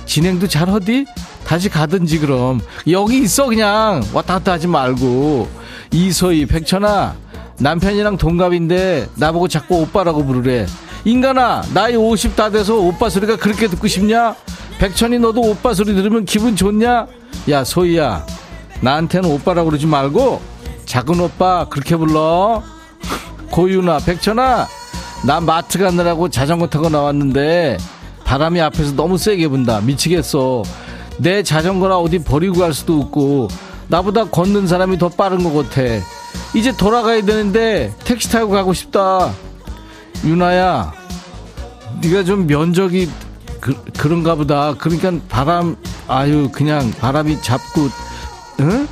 진행도 0.07 0.47
잘하디? 0.47 1.07
다시 1.45 1.69
가든지 1.69 2.19
그럼. 2.21 2.61
여기 2.89 3.19
있어, 3.23 3.47
그냥. 3.47 4.03
왔다 4.13 4.35
갔다 4.35 4.53
하지 4.53 4.67
말고. 4.69 5.49
이소희, 5.93 6.47
백천아, 6.47 7.17
남편이랑 7.59 8.17
동갑인데 8.19 9.09
나보고 9.17 9.49
자꾸 9.49 9.81
오빠라고 9.81 10.25
부르래. 10.25 10.67
인간아 11.05 11.63
나이 11.73 11.97
50 11.97 12.37
다 12.37 12.51
돼서 12.51 12.77
오빠 12.77 13.09
소리가 13.09 13.37
그렇게 13.37 13.69
듣고 13.69 13.87
싶냐? 13.89 14.35
백천이 14.79 15.19
너도 15.19 15.41
오빠 15.41 15.75
소리 15.75 15.95
들으면 15.95 16.25
기분 16.25 16.57
좋냐? 16.57 17.07
야 17.49 17.65
소희야 17.65 18.27
나한테는 18.81 19.31
오빠라고 19.31 19.71
그러지 19.71 19.87
말고 19.87 20.41
작은 20.87 21.21
오빠 21.21 21.67
그렇게 21.69 21.97
불러. 21.97 22.63
고유나 23.51 23.99
백천아 23.99 24.67
나 25.27 25.41
마트 25.41 25.79
가느라고 25.79 26.29
자전거 26.29 26.67
타고 26.69 26.89
나왔는데 26.89 27.79
바람이 28.25 28.61
앞에서 28.61 28.93
너무 28.93 29.19
세게 29.19 29.49
분다. 29.49 29.81
미치겠어. 29.81 30.63
내 31.19 31.43
자전거나 31.43 31.99
어디 31.99 32.19
버리고 32.19 32.61
갈 32.61 32.73
수도 32.73 33.01
없고 33.01 33.49
나보다 33.89 34.25
걷는 34.27 34.67
사람이 34.67 34.99
더 34.99 35.09
빠른 35.09 35.43
것 35.43 35.53
같아. 35.69 35.83
이제 36.55 36.75
돌아가야 36.77 37.23
되는데 37.23 37.93
택시 38.05 38.31
타고 38.31 38.53
가고 38.53 38.73
싶다 38.73 39.33
유나야, 40.25 40.93
네가 42.03 42.25
좀 42.25 42.47
면적이 42.47 43.09
그, 43.61 43.75
그런가 43.99 44.35
보다. 44.35 44.75
그러니까 44.75 45.13
바람, 45.29 45.77
아유, 46.09 46.49
그냥 46.51 46.91
바람이 46.99 47.43
잡고, 47.43 47.89
응? 48.61 48.89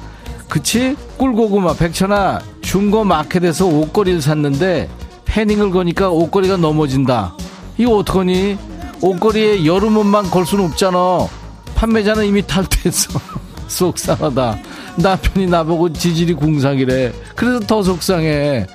그치? 0.48 0.96
꿀고구마, 1.16 1.74
백천아, 1.74 2.40
중고 2.60 3.04
마켓에서 3.04 3.66
옷걸이를 3.66 4.20
샀는데, 4.20 4.88
패닝을 5.24 5.70
거니까 5.70 6.10
옷걸이가 6.10 6.56
넘어진다. 6.56 7.34
이거 7.76 7.96
어떡하니? 7.96 8.58
옷걸이에 9.00 9.64
여름 9.64 9.96
옷만 9.96 10.30
걸 10.30 10.44
수는 10.44 10.64
없잖아. 10.66 11.28
판매자는 11.74 12.24
이미 12.26 12.44
탈퇴했어. 12.46 13.20
속상하다. 13.68 14.58
남편이 14.96 15.46
나보고 15.46 15.92
지질이 15.92 16.34
궁상이래. 16.34 17.12
그래서 17.36 17.60
더 17.60 17.82
속상해. 17.82 18.66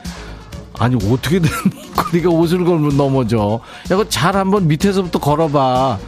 아니 0.80 0.96
어떻게 0.96 1.40
된 1.40 1.52
거리가 1.96 2.30
옷을 2.30 2.64
걸면 2.66 2.98
넘어져. 2.98 3.60
야 3.92 3.96
이거 3.96 4.08
잘 4.10 4.36
한번 4.36 4.68
밑에서부터 4.68 5.20
걸어봐. 5.20 6.00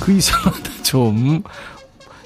그 0.00 0.12
이상하다 0.12 0.70
좀. 0.82 1.42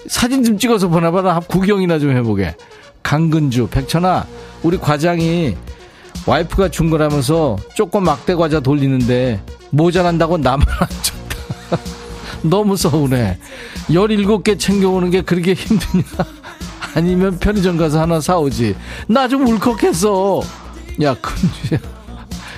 사진 0.08 0.44
좀 0.44 0.58
찍어서 0.58 0.88
보내봐라. 0.88 1.40
구경이나 1.40 1.98
좀 1.98 2.10
해보게. 2.16 2.56
강근주 3.02 3.68
백천아 3.68 4.26
우리 4.62 4.78
과장이 4.78 5.56
와이프가 6.26 6.68
준 6.68 6.88
거라면서 6.90 7.56
조금 7.74 8.04
막대 8.04 8.34
과자 8.34 8.60
돌리는데 8.60 9.42
모자란다고 9.70 10.38
나만 10.38 10.66
안 10.68 10.88
줬다. 10.88 11.82
너무 12.42 12.76
서운해. 12.76 13.38
17개 13.88 14.58
챙겨오는 14.58 15.10
게 15.10 15.22
그렇게 15.22 15.54
힘드냐? 15.54 16.04
아니면 16.94 17.38
편의점 17.38 17.76
가서 17.76 18.00
하나 18.00 18.20
사오지. 18.20 18.76
나 19.08 19.26
좀 19.26 19.46
울컥했어 19.46 20.42
야, 21.00 21.14
큰주야. 21.14 21.78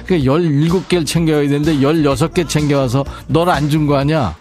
그 0.06 0.18
17개를 0.18 1.06
챙겨야 1.06 1.40
되는데 1.48 1.76
16개 1.76 2.46
챙겨와서 2.48 3.04
널 3.26 3.48
안 3.48 3.70
준 3.70 3.86
거 3.86 3.96
아니야? 3.96 4.34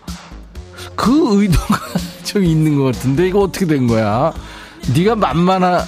그 0.96 1.42
의도가 1.42 1.80
좀 2.24 2.44
있는 2.44 2.78
것 2.78 2.86
같은데 2.94 3.28
이거 3.28 3.42
어떻게 3.42 3.66
된 3.66 3.88
거야? 3.88 4.34
네가 4.94 5.16
만만하 5.16 5.86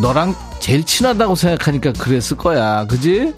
너랑 0.00 0.34
제일 0.60 0.84
친하다고 0.84 1.34
생각하니까 1.34 1.92
그랬을 1.94 2.36
거야. 2.36 2.86
그지? 2.86 3.34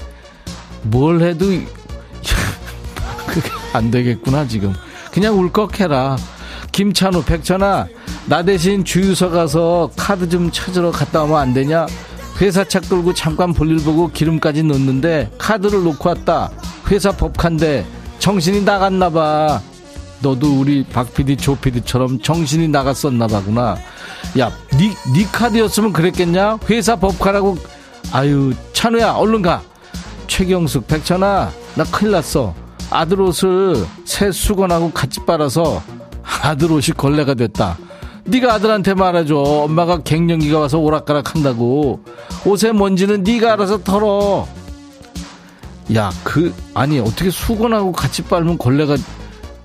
뭘 0.82 1.22
해도 1.22 1.46
그게 3.26 3.50
안 3.72 3.90
되겠구나 3.90 4.46
지금. 4.46 4.74
그냥 5.10 5.38
울컥해라. 5.38 6.16
김찬우, 6.72 7.22
백천아, 7.24 7.86
나 8.26 8.42
대신 8.42 8.84
주유소 8.84 9.30
가서 9.30 9.90
카드 9.96 10.28
좀 10.28 10.50
찾으러 10.52 10.90
갔다 10.90 11.22
오면 11.22 11.38
안 11.38 11.54
되냐? 11.54 11.86
회사 12.40 12.64
차 12.64 12.80
끌고 12.80 13.14
잠깐 13.14 13.52
볼일 13.52 13.82
보고 13.82 14.10
기름까지 14.10 14.62
넣는데 14.62 15.30
카드를 15.38 15.82
놓고 15.84 16.08
왔다. 16.08 16.50
회사 16.90 17.10
법칸데 17.12 17.86
정신이 18.18 18.62
나갔나 18.62 19.10
봐. 19.10 19.60
너도 20.20 20.60
우리 20.60 20.84
박 20.84 21.12
PD, 21.14 21.36
조 21.36 21.56
PD처럼 21.56 22.20
정신이 22.20 22.68
나갔었나 22.68 23.26
봐구나. 23.26 23.76
야, 24.38 24.50
니, 24.74 24.88
니 25.12 25.24
카드였으면 25.30 25.92
그랬겠냐? 25.92 26.58
회사 26.70 26.96
법카라고. 26.96 27.58
아유, 28.12 28.52
찬우야, 28.72 29.12
얼른 29.12 29.42
가. 29.42 29.62
최경숙, 30.26 30.86
백천아, 30.86 31.50
나 31.74 31.84
큰일 31.84 32.12
났어. 32.12 32.54
아들 32.90 33.20
옷을 33.20 33.84
새 34.04 34.30
수건하고 34.30 34.90
같이 34.92 35.20
빨아서 35.26 35.82
아들 36.42 36.72
옷이 36.72 36.94
걸레가 36.96 37.34
됐다. 37.34 37.76
네가 38.26 38.54
아들한테 38.54 38.94
말해줘. 38.94 39.36
엄마가 39.36 39.98
갱년기가 40.02 40.58
와서 40.58 40.78
오락가락 40.78 41.34
한다고. 41.34 42.00
옷에 42.44 42.72
먼지는 42.72 43.22
네가 43.22 43.54
알아서 43.54 43.82
털어. 43.82 44.46
야, 45.94 46.10
그 46.24 46.52
아니 46.74 46.98
어떻게 46.98 47.30
수건하고 47.30 47.92
같이 47.92 48.22
빨면 48.22 48.58
걸레가 48.58 48.96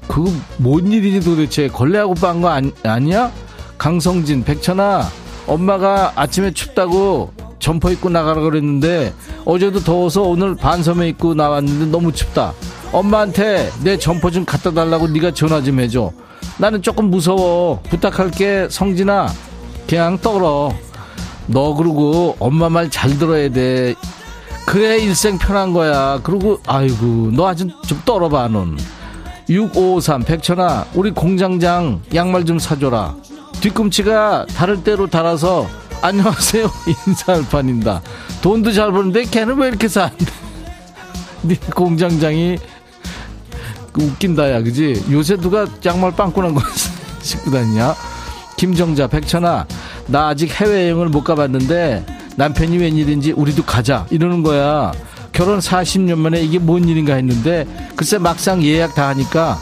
그거 0.07 0.31
뭔 0.57 0.91
일이니 0.91 1.21
도대체 1.21 1.67
걸레하고 1.67 2.13
빤 2.15 2.41
거 2.41 2.49
아니, 2.49 2.71
아니야? 2.83 3.31
강성진, 3.77 4.43
백천아, 4.43 5.09
엄마가 5.47 6.13
아침에 6.15 6.51
춥다고 6.51 7.31
점퍼 7.57 7.91
입고 7.91 8.09
나가라 8.09 8.41
그랬는데 8.41 9.13
어제도 9.45 9.79
더워서 9.79 10.21
오늘 10.21 10.55
반소매 10.55 11.09
입고 11.09 11.33
나왔는데 11.33 11.85
너무 11.87 12.11
춥다. 12.11 12.53
엄마한테 12.91 13.71
내 13.83 13.97
점퍼 13.97 14.29
좀 14.29 14.45
갖다 14.45 14.71
달라고 14.71 15.07
네가 15.07 15.31
전화 15.31 15.61
좀 15.63 15.79
해줘. 15.79 16.11
나는 16.57 16.81
조금 16.81 17.09
무서워. 17.09 17.81
부탁할게, 17.89 18.67
성진아. 18.69 19.27
그냥 19.87 20.17
떨어. 20.19 20.73
너 21.47 21.73
그러고 21.73 22.35
엄마 22.39 22.69
말 22.69 22.89
잘 22.89 23.17
들어야 23.17 23.49
돼. 23.49 23.95
그래 24.65 24.99
일생 24.99 25.37
편한 25.37 25.73
거야. 25.73 26.19
그리고 26.23 26.59
아이고 26.67 27.31
너 27.33 27.47
아주 27.47 27.67
좀 27.87 28.01
떨어봐 28.05 28.47
넌. 28.49 28.77
6553 29.49 30.23
백천아 30.23 30.85
우리 30.93 31.11
공장장 31.11 32.01
양말 32.13 32.45
좀 32.45 32.57
사줘라. 32.59 33.15
뒤꿈치가 33.59 34.45
다를 34.55 34.83
대로 34.83 35.07
달아서 35.07 35.67
안녕하세요 36.01 36.71
인사할 37.07 37.43
판인다. 37.49 38.01
돈도 38.41 38.71
잘 38.71 38.91
버는데 38.91 39.23
걔는 39.25 39.57
왜 39.57 39.67
이렇게 39.67 39.87
사는데? 39.87 40.25
네 41.43 41.55
공장장이 41.75 42.57
웃긴다, 43.97 44.51
야, 44.51 44.61
그지? 44.61 45.05
요새 45.11 45.35
누가 45.37 45.67
양말 45.85 46.11
빵꾸난 46.15 46.53
거 46.55 46.61
신고 47.21 47.51
다니냐? 47.51 47.95
김정자, 48.57 49.07
백천아, 49.07 49.65
나 50.07 50.27
아직 50.27 50.49
해외여행을 50.51 51.09
못 51.09 51.23
가봤는데 51.23 52.05
남편이 52.35 52.77
웬일인지 52.77 53.31
우리도 53.33 53.63
가자. 53.63 54.05
이러는 54.09 54.43
거야. 54.43 54.91
결혼 55.33 55.59
40년 55.59 56.17
만에 56.17 56.41
이게 56.41 56.59
뭔 56.59 56.87
일인가 56.87 57.15
했는데 57.15 57.65
글쎄 57.95 58.17
막상 58.17 58.61
예약 58.63 58.95
다 58.95 59.07
하니까 59.09 59.57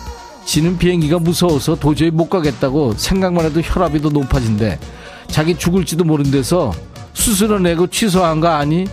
지는 0.46 0.78
비행기가 0.78 1.20
무서워서 1.20 1.76
도저히 1.76 2.10
못 2.10 2.28
가겠다고 2.30 2.94
생각만 2.98 3.46
해도 3.46 3.62
혈압이 3.62 4.02
더 4.02 4.10
높아진대. 4.10 4.80
자기 5.28 5.56
죽을지도 5.58 6.04
모른 6.04 6.32
데서 6.32 6.74
수술을 7.14 7.62
내고 7.64 7.88
취소한 7.88 8.40
거 8.40 8.48
아니? 8.48 8.86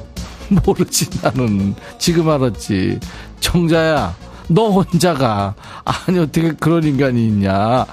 모르지 0.64 1.08
나는 1.22 1.74
지금 1.98 2.28
알았지. 2.28 3.00
정자야 3.40 4.14
너 4.48 4.70
혼자가. 4.70 5.54
아니 5.84 6.18
어떻게 6.18 6.52
그런 6.52 6.84
인간이 6.84 7.26
있냐. 7.26 7.86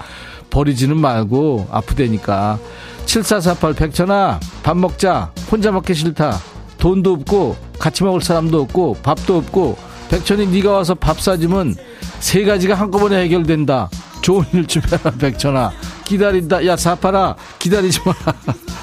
버리지는 0.50 0.96
말고 0.96 1.68
아프대니까. 1.70 2.58
7448 3.06 3.74
백천아 3.74 4.40
밥 4.62 4.76
먹자. 4.76 5.32
혼자 5.50 5.70
먹기 5.72 5.94
싫다. 5.94 6.38
돈도 6.78 7.12
없고 7.12 7.56
같이 7.78 8.04
먹을 8.04 8.20
사람도 8.20 8.60
없고 8.62 8.98
밥도 9.02 9.36
없고. 9.38 9.76
백천이 10.10 10.46
네가 10.48 10.70
와서 10.70 10.94
밥 10.94 11.20
사주면 11.20 11.74
세 12.20 12.44
가지가 12.44 12.74
한꺼번에 12.74 13.22
해결된다. 13.24 13.88
좋은 14.20 14.44
일좀 14.52 14.82
해라 14.90 15.10
백천아. 15.18 15.72
기다린다. 16.04 16.64
야 16.66 16.76
사파라. 16.76 17.34
기다리지 17.58 18.00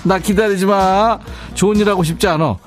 마나 0.04 0.20
기다리지 0.22 0.66
마. 0.66 1.18
좋은 1.54 1.78
일 1.78 1.88
하고 1.90 2.04
싶지 2.04 2.28
않아. 2.28 2.58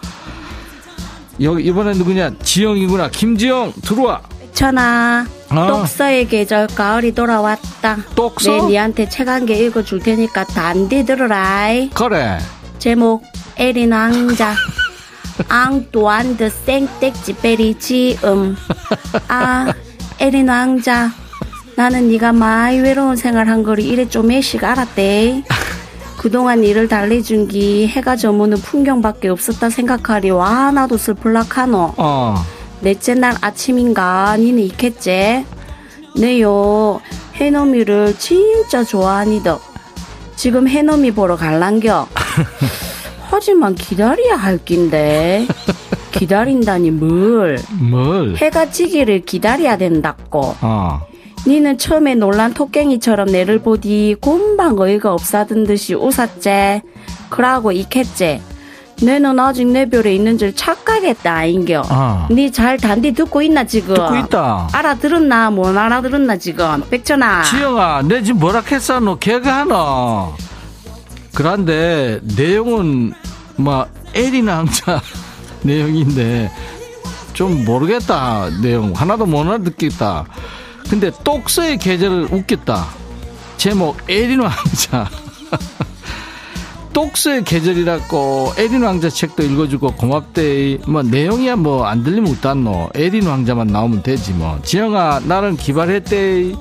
여기 1.40 1.64
이번엔 1.64 1.98
누구냐? 1.98 2.30
지영이구나. 2.42 3.08
김지영 3.10 3.72
들어와 3.82 4.22
천아. 4.54 5.26
어. 5.50 5.66
똑서의 5.68 6.28
계절 6.28 6.66
가을이 6.68 7.12
돌아왔다. 7.14 7.98
똑서? 8.14 8.50
내 8.50 8.60
니한테 8.68 9.08
책 9.08 9.28
한 9.28 9.46
개 9.46 9.54
읽어줄 9.54 10.00
테니까 10.00 10.44
단디 10.44 11.04
들어라 11.04 11.68
그래. 11.94 12.38
제목 12.78 13.22
에린 13.56 13.92
왕자. 13.92 14.54
앙뚜안드 15.48 16.48
생떼지 16.50 17.34
베리 17.36 17.74
지음. 17.78 18.56
아 19.28 19.72
에린 20.18 20.48
왕자. 20.48 21.10
나는 21.76 22.08
네가 22.08 22.32
많이 22.32 22.78
외로운 22.78 23.16
생활한 23.16 23.64
거를 23.64 23.84
이래 23.84 24.08
좀매씩 24.08 24.62
알았대. 24.62 25.42
그동안 26.18 26.62
일을 26.64 26.88
달래준 26.88 27.48
기 27.48 27.86
해가 27.88 28.16
저무는 28.16 28.56
풍경밖에 28.58 29.28
없었다 29.28 29.68
생각하리 29.70 30.30
와. 30.30 30.70
나도 30.70 30.96
슬플락하노. 30.96 31.94
어. 31.96 32.34
넷째 32.84 33.14
날 33.14 33.34
아침인가 33.40 34.36
니는 34.36 34.62
있겠지 34.62 35.44
네요 36.16 37.00
해놈이를 37.34 38.16
진짜 38.18 38.84
좋아하니더 38.84 39.58
지금 40.36 40.68
해놈이 40.68 41.10
보러 41.12 41.34
갈란겨 41.34 42.06
하지만 43.30 43.74
기다려야 43.74 44.36
할 44.36 44.64
낀데 44.64 45.46
기다린다니 46.12 46.92
뭘? 46.92 47.58
뭘? 47.90 48.36
해가 48.36 48.70
지기를 48.70 49.24
기다려야 49.24 49.76
된다고. 49.76 50.54
어. 50.60 51.00
니는 51.46 51.76
처음에 51.76 52.14
놀란 52.14 52.54
토깽이처럼 52.54 53.32
내를 53.32 53.58
보디 53.58 54.16
곰방 54.20 54.78
어이가 54.78 55.12
없사던 55.12 55.64
듯이 55.64 55.94
웃었제. 55.94 56.82
그러고 57.30 57.72
익했제. 57.72 58.40
내는 59.02 59.38
아직 59.40 59.66
내 59.66 59.88
별에 59.88 60.14
있는 60.14 60.38
줄 60.38 60.54
착각했다 60.54 61.32
아인겨. 61.34 61.82
어. 61.90 62.28
니잘 62.30 62.78
단디 62.78 63.12
듣고 63.12 63.42
있나 63.42 63.64
지금? 63.64 63.94
듣고 63.94 64.16
있다. 64.16 64.68
알아들었나 64.72 65.50
못 65.50 65.76
알아들었나 65.76 66.36
지금? 66.36 66.82
백천아. 66.88 67.42
지영아, 67.42 68.02
내 68.02 68.22
지금 68.22 68.40
뭐라 68.40 68.62
했어? 68.70 69.00
너 69.00 69.16
개가 69.16 69.60
하나. 69.60 70.30
그런데 71.34 72.20
내용은 72.36 73.12
뭐 73.56 73.86
에리나 74.14 74.58
왕자 74.58 75.00
내용인데 75.62 76.50
좀 77.32 77.64
모르겠다 77.64 78.48
내용 78.62 78.92
하나도 78.94 79.26
못 79.26 79.40
알아듣겠다 79.44 80.24
근데 80.88 81.10
똑서의 81.24 81.78
계절을 81.78 82.28
웃겠다 82.30 82.86
제목 83.56 83.96
에린 84.08 84.40
왕자 84.40 85.08
똑스의 86.94 87.44
계절이라고 87.44 88.52
에린 88.56 88.82
왕자 88.82 89.08
책도 89.10 89.42
읽어주고 89.42 89.96
고맙대 89.96 90.78
뭐 90.86 91.02
내용이야 91.02 91.56
뭐 91.56 91.84
안 91.86 92.02
들리면 92.02 92.30
웃단노? 92.32 92.90
에린 92.94 93.26
왕자만 93.26 93.66
나오면 93.66 94.02
되지 94.02 94.32
뭐. 94.32 94.58
지영아 94.62 95.20
나는 95.26 95.56
기발했대. 95.56 96.54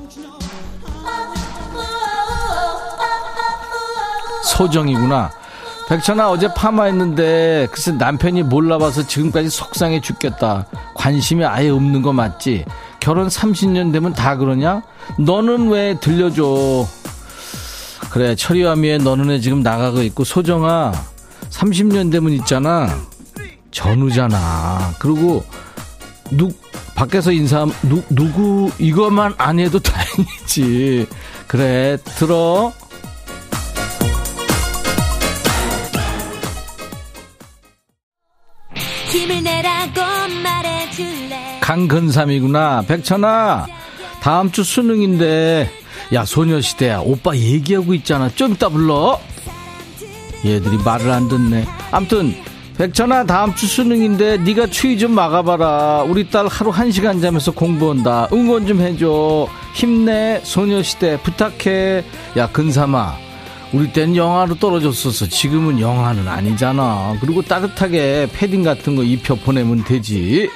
소정이구나. 4.44 5.32
백천아 5.90 6.30
어제 6.32 6.48
파마했는데 6.54 7.68
글쎄 7.72 7.92
남편이 7.92 8.44
몰라봐서 8.44 9.06
지금까지 9.06 9.50
속상해 9.50 10.02
죽겠다. 10.02 10.66
관심이 10.96 11.44
아예 11.46 11.70
없는 11.70 12.02
거 12.02 12.14
맞지? 12.14 12.66
결혼 13.00 13.28
30년 13.28 13.92
되면 13.92 14.14
다 14.14 14.38
그러냐? 14.38 14.82
너는 15.20 15.70
왜 15.70 15.98
들려줘 16.00 16.86
그래 18.14 18.36
철이와 18.36 18.76
미에 18.76 19.00
너는 19.00 19.32
애 19.32 19.40
지금 19.40 19.64
나가고 19.64 20.04
있고 20.04 20.24
소정아 20.24 20.92
30년 21.50 22.12
되면 22.12 22.32
있잖아. 22.34 22.88
전우잖아. 23.72 24.94
그리고 25.00 25.44
누 26.30 26.52
밖에서 26.94 27.32
인사 27.32 27.66
누, 27.82 28.04
누구 28.12 28.70
이것만 28.78 29.34
안 29.40 29.58
해도 29.58 29.80
다행이지. 29.82 31.08
그래 31.48 31.98
들어. 32.04 32.72
힘을 39.08 39.42
내라고 39.42 40.02
말해줄래? 40.44 41.58
강근삼이구나. 41.62 42.84
백천아 42.88 43.66
다음 44.22 44.52
주 44.52 44.64
수능인데 44.64 45.83
야 46.14 46.26
소녀시대야 46.26 47.00
오빠 47.00 47.36
얘기하고 47.36 47.94
있잖아 47.96 48.30
좀 48.30 48.54
이따 48.54 48.70
불러 48.70 49.20
얘들이 50.46 50.78
말을 50.78 51.10
안 51.10 51.28
듣네 51.28 51.66
암튼 51.92 52.36
백천아 52.78 53.26
다음 53.26 53.56
주 53.56 53.68
수능인데 53.68 54.38
네가 54.38 54.68
추위 54.68 54.98
좀 54.98 55.14
막아봐라 55.14 56.04
우리 56.04 56.30
딸 56.30 56.48
하루 56.48 56.70
한 56.70 56.92
시간 56.92 57.20
자면서 57.20 57.52
공부한다 57.52 58.30
응원 58.34 58.68
좀 58.68 58.82
해줘 58.82 59.48
힘내 59.74 60.42
소녀시대 60.44 61.20
부탁해 61.22 62.04
야 62.38 62.50
근삼아 62.52 63.24
우리 63.74 63.92
땐 63.92 64.16
영하로 64.16 64.56
떨어졌었어. 64.60 65.28
지금은 65.28 65.80
영하는 65.80 66.28
아니잖아. 66.28 67.18
그리고 67.20 67.42
따뜻하게 67.42 68.30
패딩 68.32 68.62
같은 68.62 68.96
거 68.96 69.02
입혀 69.02 69.34
보내면 69.34 69.84
되지. 69.84 70.48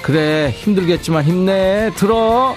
그래, 0.00 0.54
힘들겠지만 0.56 1.24
힘내. 1.24 1.90
들어. 1.96 2.56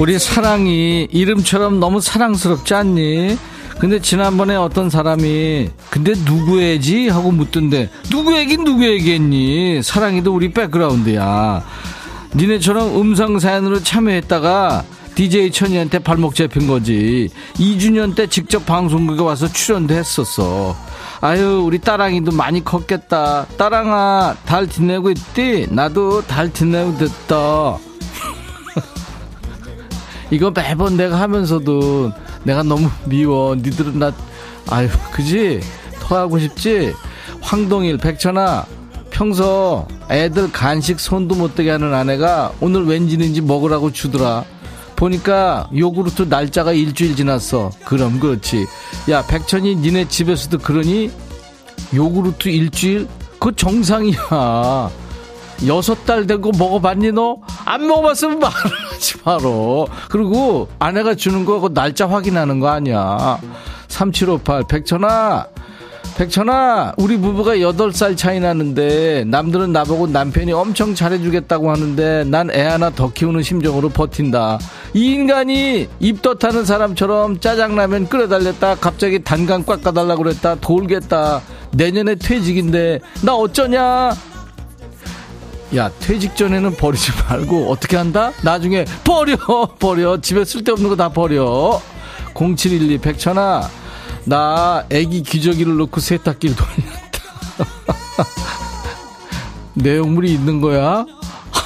우리 0.00 0.18
사랑이 0.18 1.08
이름처럼 1.10 1.78
너무 1.78 2.00
사랑스럽지 2.00 2.72
않니? 2.72 3.36
근데 3.78 4.00
지난번에 4.00 4.56
어떤 4.56 4.88
사람이 4.88 5.68
근데 5.90 6.14
누구 6.24 6.58
애지? 6.58 7.10
하고 7.10 7.30
묻던데 7.30 7.90
누구 8.10 8.34
애긴 8.34 8.64
누구 8.64 8.82
애겠니? 8.82 9.82
사랑이도 9.82 10.34
우리 10.34 10.54
백그라운드야. 10.54 11.62
니네처럼 12.34 12.98
음성 12.98 13.38
사연으로 13.38 13.82
참여했다가 13.82 14.84
DJ 15.16 15.50
천이한테 15.50 15.98
발목 15.98 16.34
잡힌 16.34 16.66
거지. 16.66 17.28
2주년 17.56 18.16
때 18.16 18.26
직접 18.26 18.64
방송국에 18.64 19.20
와서 19.20 19.48
출연도 19.48 19.92
했었어. 19.92 20.74
아유 21.20 21.62
우리 21.62 21.78
따랑이도 21.78 22.32
많이 22.32 22.64
컸겠다 22.64 23.44
따랑아 23.58 24.36
달 24.46 24.66
지내고 24.66 25.10
있디? 25.10 25.66
나도 25.68 26.22
달 26.22 26.50
지내고 26.50 26.96
됐다 26.96 27.89
이거 30.30 30.50
매번 30.50 30.96
내가 30.96 31.20
하면서도 31.20 32.12
내가 32.44 32.62
너무 32.62 32.88
미워. 33.04 33.54
니들은 33.54 33.98
나, 33.98 34.12
아유, 34.68 34.88
그지? 35.12 35.60
토하고 36.00 36.38
싶지? 36.38 36.92
황동일, 37.40 37.98
백천아, 37.98 38.66
평소 39.10 39.86
애들 40.10 40.52
간식 40.52 41.00
손도 41.00 41.34
못 41.34 41.54
대게 41.54 41.70
하는 41.70 41.92
아내가 41.94 42.52
오늘 42.60 42.84
왠지는지 42.86 43.40
먹으라고 43.40 43.92
주더라. 43.92 44.44
보니까 44.96 45.68
요구르트 45.76 46.22
날짜가 46.22 46.72
일주일 46.72 47.16
지났어. 47.16 47.70
그럼 47.84 48.20
그렇지. 48.20 48.66
야, 49.08 49.24
백천이 49.26 49.76
니네 49.76 50.08
집에서도 50.08 50.58
그러니? 50.58 51.10
요구르트 51.94 52.48
일주일? 52.48 53.08
그 53.38 53.54
정상이야. 53.56 54.90
여섯 55.66 56.04
달 56.06 56.26
된 56.26 56.40
거 56.40 56.50
먹어봤니 56.56 57.12
너? 57.12 57.36
안 57.66 57.86
먹어봤으면 57.86 58.38
말하지 58.38 59.18
마로. 59.24 59.88
그리고 60.08 60.68
아내가 60.78 61.14
주는 61.14 61.44
거 61.44 61.60
그 61.60 61.72
날짜 61.74 62.08
확인하는 62.08 62.60
거 62.60 62.68
아니야. 62.68 63.38
3758 63.88 64.64
백천아 64.68 65.46
백천아 66.16 66.94
우리 66.98 67.16
부부가 67.16 67.56
8살 67.56 68.16
차이 68.16 68.40
나는데 68.40 69.24
남들은 69.26 69.72
나보고 69.72 70.06
남편이 70.08 70.52
엄청 70.52 70.94
잘해주겠다고 70.94 71.70
하는데 71.70 72.24
난 72.24 72.50
애 72.50 72.62
하나 72.62 72.90
더 72.90 73.10
키우는 73.12 73.42
심정으로 73.42 73.88
버틴다 73.90 74.58
이 74.94 75.12
인간이 75.12 75.88
입덧하는 75.98 76.64
사람처럼 76.64 77.40
짜장라면 77.40 78.08
끓여달랬다 78.08 78.76
갑자기 78.76 79.22
단간 79.22 79.64
꽉 79.64 79.82
까달라고 79.82 80.22
그랬다 80.24 80.56
돌겠다 80.56 81.40
내년에 81.72 82.16
퇴직인데 82.16 83.00
나 83.22 83.34
어쩌냐 83.34 84.12
야 85.76 85.88
퇴직 86.00 86.34
전에는 86.36 86.76
버리지 86.76 87.12
말고 87.28 87.70
어떻게 87.70 87.96
한다? 87.96 88.32
나중에 88.42 88.84
버려 89.04 89.36
버려. 89.78 90.20
집에 90.20 90.44
쓸데없는 90.44 90.88
거 90.90 90.96
다 90.96 91.08
버려. 91.10 91.80
0712 92.34 92.98
백천아 92.98 93.68
나 94.24 94.84
애기 94.90 95.22
기저귀를 95.22 95.76
넣고 95.78 96.00
세탁기를 96.00 96.56
돌렸다. 96.56 97.20
내용물이 99.74 100.32
있는 100.32 100.60
거야? 100.60 101.04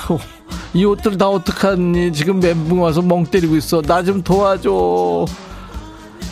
이 0.75 0.85
옷들 0.85 1.17
다 1.17 1.29
어떡하니? 1.29 2.13
지금 2.13 2.41
멘붕 2.41 2.83
와서 2.83 3.01
멍 3.01 3.25
때리고 3.25 3.57
있어. 3.57 3.81
나 3.83 4.03
좀 4.03 4.23
도와줘. 4.23 5.25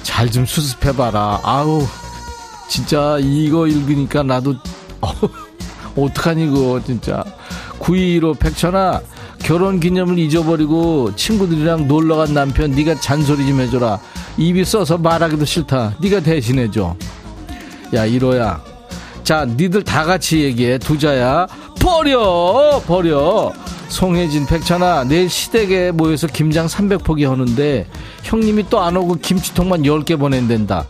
잘 0.03 0.31
좀 0.31 0.45
수습해봐라. 0.45 1.41
아우 1.43 1.87
진짜 2.68 3.16
이거 3.20 3.66
읽으니까 3.66 4.23
나도 4.23 4.55
어떡하니 5.97 6.45
이거 6.47 6.80
진짜. 6.84 7.24
925 7.78 8.34
백천아 8.34 9.01
결혼 9.40 9.80
기념을 9.80 10.18
잊어버리고 10.18 11.14
친구들이랑 11.16 11.88
놀러간 11.88 12.32
남편 12.32 12.70
네가 12.70 13.01
잔소리 13.01 13.47
좀 13.47 13.61
해줘라. 13.61 13.99
입이 14.38 14.64
써서 14.64 14.97
말하기도 14.99 15.45
싫다. 15.45 15.95
네가 16.01 16.20
대신해줘. 16.20 16.97
야 17.95 18.07
이로야. 18.07 18.62
자 19.24 19.45
니들 19.45 19.82
다 19.84 20.05
같이 20.05 20.40
얘기해. 20.43 20.78
두자야. 20.78 21.47
버려 21.80 22.80
버려. 22.86 23.53
송혜진 23.88 24.47
백천아 24.47 25.05
내일 25.05 25.28
시댁에 25.28 25.90
모여서 25.90 26.26
김장 26.26 26.66
300포기 26.66 27.28
하는데 27.28 27.86
형님이 28.22 28.68
또 28.70 28.78
안 28.80 28.97
오고 28.97 29.16
김치통만 29.16 29.82
10개 29.82 30.18
보낸댄다. 30.18 30.86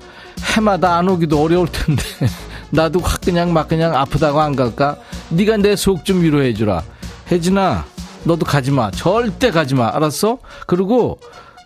해마다 0.55 0.97
안 0.99 1.09
오기도 1.09 1.43
어려울 1.43 1.67
텐데 1.69 2.03
나도 2.73 3.01
확 3.01 3.21
그냥 3.21 3.53
막 3.53 3.69
그냥 3.69 3.95
아프다고 3.95 4.41
안 4.41 4.57
갈까? 4.57 4.97
네가 5.31 5.59
내 5.59 5.75
속 5.77 6.05
좀 6.05 6.23
위로해 6.23 6.55
주라. 6.55 6.83
혜진아, 7.31 7.85
너도 8.25 8.45
가지 8.47 8.71
마. 8.71 8.91
절대 8.91 9.51
가지 9.51 9.75
마. 9.75 9.89
알았어? 9.95 10.39
그리고 10.67 11.19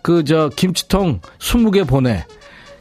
그 0.03 0.23
저 0.23 0.49
김치통 0.55 1.21
20개 1.39 1.87
보내. 1.87 2.25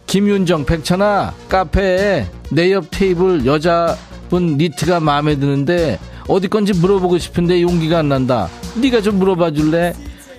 김윤정, 0.07 0.65
백천아, 0.67 1.35
카페에 1.49 2.27
내 2.51 2.73
옆 2.73 2.87
테이블 2.91 3.45
여자분 3.47 4.57
니트가 4.57 5.01
마음에 5.01 5.37
드는데 5.37 5.99
어디 6.29 6.49
건지 6.49 6.73
물어보고 6.73 7.19
싶은데 7.19 7.63
용기가 7.63 7.99
안 7.99 8.09
난다. 8.09 8.49
네가 8.77 9.01
좀 9.03 9.19
물어봐 9.19 9.53
줄래? 9.53 9.95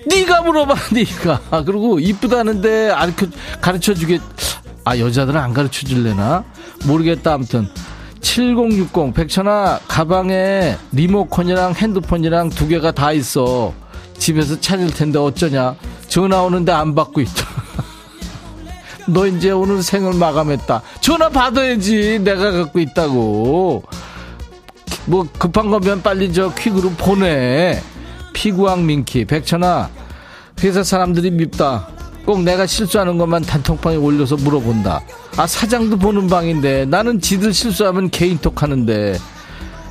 네가 0.06 0.42
물어봐, 0.42 0.74
네가. 0.92 1.62
그리고 1.64 1.98
이쁘다는데 2.00 2.92
가르쳐 3.60 3.92
주겠. 3.94 4.20
아 4.88 4.98
여자들은 4.98 5.38
안 5.38 5.52
가르쳐 5.52 5.86
줄래나? 5.86 6.44
모르겠다 6.86 7.34
아무튼. 7.34 7.68
7060 8.22 9.12
백천아 9.12 9.80
가방에 9.86 10.76
리모컨이랑 10.92 11.74
핸드폰이랑 11.74 12.48
두 12.48 12.66
개가 12.66 12.92
다 12.92 13.12
있어. 13.12 13.74
집에서 14.16 14.58
찾을 14.58 14.86
텐데 14.86 15.18
어쩌냐? 15.18 15.76
전화 16.08 16.40
오는데 16.40 16.72
안 16.72 16.94
받고 16.94 17.20
있다. 17.20 17.46
너 19.08 19.26
이제 19.26 19.50
오늘 19.50 19.82
생을 19.82 20.14
마감했다. 20.14 20.80
전화 21.02 21.28
받아야지 21.28 22.20
내가 22.20 22.50
갖고 22.50 22.78
있다고. 22.80 23.82
뭐 25.04 25.28
급한 25.38 25.68
거면 25.68 26.00
빨리 26.00 26.32
저 26.32 26.54
퀵으로 26.54 26.92
보내. 26.92 27.78
피구왕 28.32 28.86
민키 28.86 29.26
백천아 29.26 29.90
회사 30.62 30.82
사람들이 30.82 31.30
밉다 31.32 31.97
꼭 32.28 32.42
내가 32.42 32.66
실수하는 32.66 33.16
것만 33.16 33.40
단톡방에 33.40 33.96
올려서 33.96 34.36
물어본다. 34.36 35.00
아, 35.38 35.46
사장도 35.46 35.96
보는 35.96 36.26
방인데 36.28 36.84
나는 36.84 37.22
지들 37.22 37.54
실수하면 37.54 38.10
개인톡 38.10 38.62
하는데. 38.62 39.16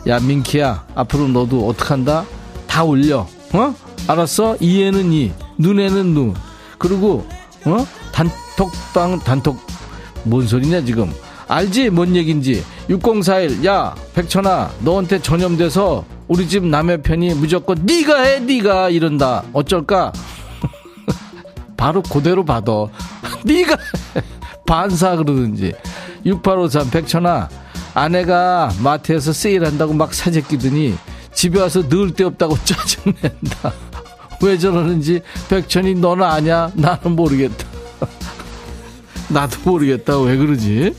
야, 0.05 0.19
민키야, 0.19 0.85
앞으로 0.93 1.29
너도 1.29 1.67
어떡한다? 1.67 2.25
다 2.67 2.83
올려. 2.83 3.27
어? 3.53 3.75
알았어? 4.05 4.55
이에는 4.59 5.11
이, 5.13 5.31
눈에는 5.57 6.13
눈. 6.13 6.35
그리고, 6.77 7.25
어? 7.65 7.87
단톡방, 8.11 9.21
단톡, 9.21 9.57
뭔 10.23 10.45
소리냐, 10.45 10.85
지금. 10.85 11.11
알지? 11.47 11.89
뭔 11.89 12.15
얘긴지. 12.15 12.63
6041, 12.87 13.65
야, 13.65 13.95
백천아, 14.13 14.73
너한테 14.81 15.23
전염돼서 15.23 16.05
우리 16.27 16.47
집 16.47 16.63
남의 16.63 17.01
편이 17.01 17.33
무조건 17.33 17.79
네가 17.83 18.21
해, 18.21 18.39
네가 18.41 18.91
이런다. 18.91 19.43
어쩔까? 19.53 20.13
바로 21.77 22.01
그대로 22.01 22.43
받아. 22.43 22.71
네가 23.45 23.77
반사 24.65 25.15
그러든지. 25.15 25.73
6853 26.25 26.89
백천아 26.89 27.47
아내가 27.93 28.71
마트에서 28.81 29.31
세일한다고 29.31 29.93
막 29.93 30.13
사재끼더니 30.13 30.95
집에 31.33 31.61
와서 31.61 31.83
넣을 31.87 32.13
데 32.13 32.23
없다고 32.23 32.57
짜증낸다. 32.65 33.73
왜 34.41 34.57
저러는지 34.57 35.21
백천이 35.49 35.95
너는 35.95 36.23
아냐? 36.23 36.71
나는 36.73 37.15
모르겠다. 37.15 37.65
나도 39.29 39.57
모르겠다. 39.63 40.19
왜 40.19 40.35
그러지? 40.35 40.95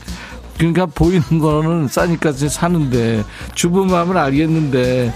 그러니까 0.57 0.85
보이는 0.87 1.39
거는 1.39 1.87
싸니까 1.87 2.33
사는데 2.33 3.23
주부 3.55 3.85
마음을 3.85 4.17
알겠는데 4.17 5.13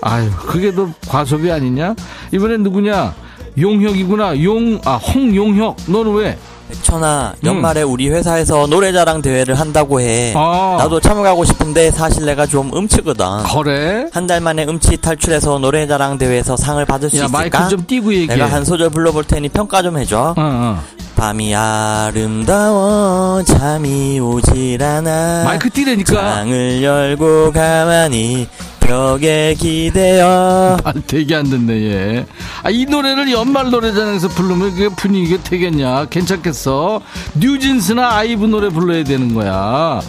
아유 0.00 0.30
그게 0.30 0.74
더 0.74 0.90
과소비 1.08 1.50
아니냐? 1.50 1.94
이번엔 2.32 2.62
누구냐? 2.62 3.14
용혁이구나. 3.60 4.42
용, 4.44 4.80
아, 4.84 4.94
홍용혁. 4.96 5.76
너는 5.86 6.14
왜? 6.14 6.38
백천아, 6.70 7.34
연말에 7.44 7.82
응. 7.82 7.90
우리 7.92 8.10
회사에서 8.10 8.66
노래자랑 8.66 9.22
대회를 9.22 9.54
한다고 9.58 10.02
해. 10.02 10.34
아. 10.36 10.76
나도 10.78 11.00
참가하고 11.00 11.46
싶은데 11.46 11.90
사실 11.90 12.26
내가 12.26 12.44
좀 12.46 12.70
음치거든. 12.76 13.24
그래? 13.54 14.04
한 14.12 14.26
달 14.26 14.42
만에 14.42 14.64
음치 14.68 14.98
탈출해서 14.98 15.60
노래자랑 15.60 16.18
대회에서 16.18 16.58
상을 16.58 16.84
받을 16.84 17.08
수 17.08 17.16
야, 17.16 17.24
있을까? 17.24 17.38
마이크 17.38 17.68
좀 17.70 17.86
띄고 17.86 18.12
얘기해. 18.12 18.34
내가 18.36 18.52
한 18.52 18.66
소절 18.66 18.90
불러볼 18.90 19.24
테니 19.24 19.48
평가 19.48 19.80
좀 19.80 19.96
해줘. 19.96 20.18
어, 20.20 20.34
어. 20.36 20.78
밤이 21.16 21.52
아름다워 21.54 23.42
잠이 23.42 24.20
오질 24.20 24.80
않아 24.82 25.42
마이크 25.44 25.68
띄라니까 25.70 26.12
창을 26.14 26.82
열고 26.82 27.50
가만히 27.52 28.46
벽에 28.88 29.54
기대어. 29.58 30.78
말 30.82 30.94
되게 31.06 31.34
안 31.34 31.44
듣네, 31.44 31.74
얘. 31.74 32.26
아, 32.62 32.70
이 32.70 32.86
노래를 32.86 33.30
연말 33.30 33.70
노래장에서 33.70 34.28
부르면 34.28 34.70
그게 34.70 34.88
분위기가 34.88 35.42
되겠냐? 35.42 36.06
괜찮겠어? 36.06 37.02
뉴진스나 37.34 38.16
아이브 38.16 38.46
노래 38.46 38.70
불러야 38.70 39.04
되는 39.04 39.34
거야. 39.34 40.00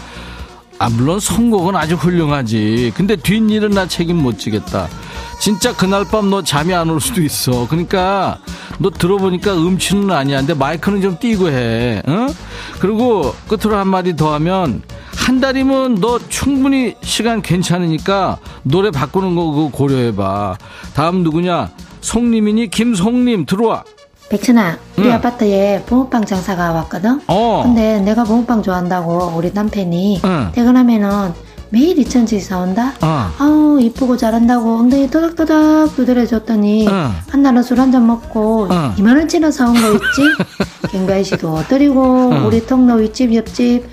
아, 0.79 0.89
물론 0.91 1.19
선곡은 1.19 1.75
아주 1.75 1.95
훌륭하지. 1.95 2.93
근데 2.95 3.17
뒷일은 3.17 3.71
나 3.71 3.85
책임 3.85 4.15
못 4.15 4.39
지겠다. 4.39 4.87
진짜 5.39 5.73
그날 5.75 6.03
밤 6.05 6.29
너 6.29 6.41
잠이 6.43 6.73
안 6.73 6.89
올 6.89 6.99
수도 6.99 7.21
있어. 7.21 7.67
그러니까 7.67 8.39
너 8.77 8.89
들어보니까 8.89 9.53
음치는 9.53 10.11
아니야. 10.11 10.39
근데 10.39 10.53
마이크는 10.53 11.01
좀 11.01 11.17
띄고 11.19 11.49
해. 11.49 12.01
어? 12.05 12.27
그리고 12.79 13.33
끝으로 13.47 13.77
한마디 13.77 14.15
더 14.15 14.33
하면 14.35 14.81
한 15.15 15.39
달이면 15.39 15.95
너 16.01 16.19
충분히 16.29 16.95
시간 17.01 17.41
괜찮으니까 17.41 18.37
노래 18.63 18.91
바꾸는 18.91 19.35
거 19.35 19.51
그거 19.51 19.69
고려해봐. 19.71 20.57
다음 20.93 21.23
누구냐? 21.23 21.69
송님이니 22.01 22.69
김송님 22.69 23.45
들어와. 23.45 23.83
백천아, 24.29 24.77
우리 24.97 25.07
응. 25.07 25.13
아파트에 25.13 25.83
붕어빵 25.87 26.23
장사가 26.25 26.71
왔거든? 26.73 27.19
어. 27.27 27.63
근데 27.65 27.99
내가 28.01 28.23
붕어빵 28.23 28.61
좋아한다고 28.61 29.33
우리 29.35 29.51
남편이 29.51 30.21
응. 30.23 30.49
퇴근하면은 30.53 31.33
매일 31.71 31.97
2천씩 31.97 32.39
사온다? 32.41 32.93
어. 33.01 33.29
아우, 33.37 33.79
이쁘고 33.79 34.17
잘한다고 34.17 34.77
엉덩이 34.79 35.09
토닥토닥 35.09 35.95
두드려줬더니 35.95 36.87
어. 36.87 37.11
한 37.29 37.41
날은 37.43 37.61
술 37.61 37.79
한 37.79 37.91
잔 37.91 38.07
먹고 38.07 38.67
어. 38.71 38.93
2만 38.97 39.15
원치나 39.17 39.51
사온 39.51 39.73
거 39.79 39.91
있지? 39.93 40.21
갱가이씨도 40.91 41.63
드리고 41.67 42.01
어. 42.33 42.47
우리 42.47 42.65
통로 42.65 42.95
윗집 42.95 43.35
옆집 43.35 43.87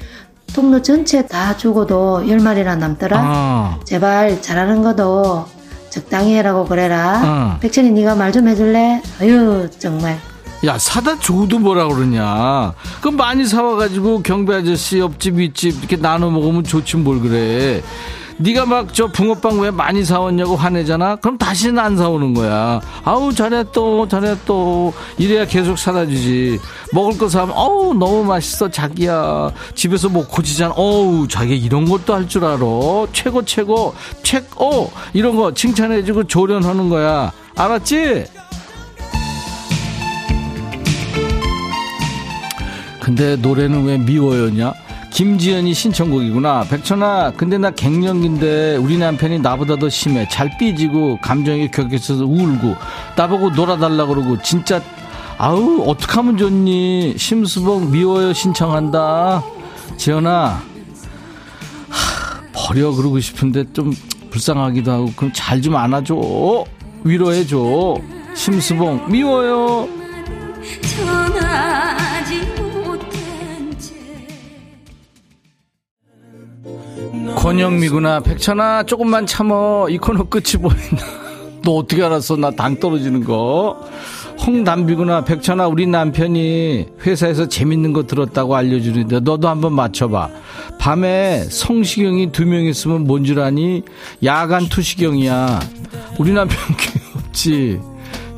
통로 0.54 0.80
전체 0.80 1.26
다 1.26 1.54
죽어도 1.56 2.22
10마리나 2.24 2.78
남더라. 2.78 3.22
어. 3.22 3.80
제발 3.84 4.40
잘하는 4.40 4.82
것도 4.82 5.44
적당히 5.90 6.34
해라고 6.34 6.64
그래라. 6.64 7.22
어. 7.56 7.58
백천이 7.60 7.90
네가 7.90 8.14
말 8.14 8.32
좀 8.32 8.48
해줄래? 8.48 9.02
아유 9.20 9.68
정말. 9.78 10.18
야 10.64 10.78
사다 10.78 11.18
줘도 11.20 11.58
뭐라 11.58 11.86
그러냐. 11.88 12.72
그럼 13.00 13.16
많이 13.16 13.44
사와가지고 13.46 14.22
경비 14.22 14.52
아저씨 14.52 14.98
옆집 14.98 15.36
윗집 15.36 15.78
이렇게 15.80 15.96
나눠 15.96 16.30
먹으면 16.30 16.64
좋지 16.64 16.96
뭘 16.96 17.20
그래. 17.20 17.82
네가 18.38 18.66
막 18.66 18.92
저 18.92 19.06
붕어빵 19.06 19.60
왜 19.60 19.70
많이 19.70 20.04
사왔냐고 20.04 20.56
화내잖아. 20.56 21.16
그럼 21.16 21.38
다시는 21.38 21.78
안 21.78 21.96
사오는 21.96 22.34
거야. 22.34 22.80
아우 23.04 23.32
잘했또 23.32 24.08
잘했또 24.08 24.92
이래야 25.18 25.46
계속 25.46 25.78
사다 25.78 26.06
주지. 26.06 26.58
먹을 26.92 27.16
거 27.16 27.28
사면 27.28 27.54
어우 27.56 27.94
너무 27.94 28.24
맛있어 28.24 28.70
자기야. 28.70 29.50
집에서 29.74 30.08
뭐 30.08 30.26
고치잖아. 30.26 30.74
어우 30.76 31.28
자기 31.28 31.56
이런 31.56 31.86
것도 31.86 32.14
할 32.14 32.28
줄 32.28 32.44
알아. 32.44 32.58
최고 33.12 33.42
최고 33.44 33.94
최고 34.22 34.90
이런 35.14 35.36
거 35.36 35.54
칭찬해주고 35.54 36.24
조련하는 36.24 36.88
거야. 36.88 37.32
알았지? 37.56 38.24
근데 43.06 43.36
노래는 43.36 43.84
왜 43.84 43.98
미워요냐? 43.98 44.74
김지연이 45.12 45.72
신청곡이구나. 45.74 46.64
백천아, 46.64 47.34
근데 47.36 47.56
나 47.56 47.70
갱년기인데 47.70 48.78
우리 48.78 48.98
남편이 48.98 49.38
나보다 49.38 49.76
더 49.76 49.88
심해. 49.88 50.26
잘 50.28 50.50
삐지고 50.58 51.20
감정이 51.22 51.70
격해져서 51.70 52.24
울고 52.24 52.74
나보고 53.14 53.50
놀아달라 53.50 54.06
그러고 54.06 54.42
진짜 54.42 54.82
아우 55.38 55.84
어떡하면 55.88 56.36
좋니? 56.36 57.14
심수봉 57.16 57.92
미워요 57.92 58.32
신청한다. 58.32 59.40
지연아, 59.96 60.60
하, 61.88 62.42
버려 62.52 62.90
그러고 62.90 63.20
싶은데 63.20 63.72
좀 63.72 63.94
불쌍하기도 64.30 64.90
하고 64.90 65.12
그럼 65.14 65.30
잘 65.32 65.62
좀 65.62 65.76
안아줘. 65.76 66.64
위로해줘. 67.04 67.98
심수봉 68.34 69.12
미워요. 69.12 69.88
권영미구나. 77.36 78.20
백천아, 78.20 78.84
조금만 78.84 79.26
참어. 79.26 79.88
이 79.90 79.98
코너 79.98 80.24
끝이 80.24 80.60
보인다. 80.60 81.04
너 81.62 81.72
어떻게 81.72 82.02
알았어? 82.02 82.36
나 82.36 82.50
당 82.50 82.80
떨어지는 82.80 83.24
거. 83.24 83.78
홍담비구나. 84.46 85.24
백천아, 85.24 85.68
우리 85.68 85.86
남편이 85.86 86.86
회사에서 87.04 87.46
재밌는 87.48 87.92
거 87.92 88.04
들었다고 88.06 88.56
알려주는데 88.56 89.20
너도 89.20 89.48
한번 89.48 89.74
맞춰봐. 89.74 90.30
밤에 90.78 91.44
성시경이 91.44 92.32
두 92.32 92.44
명 92.46 92.64
있으면 92.64 93.04
뭔 93.06 93.24
줄 93.24 93.40
아니? 93.40 93.82
야간 94.24 94.66
투시경이야. 94.68 95.60
우리 96.18 96.32
남편 96.32 96.56
귀엽지? 96.76 97.80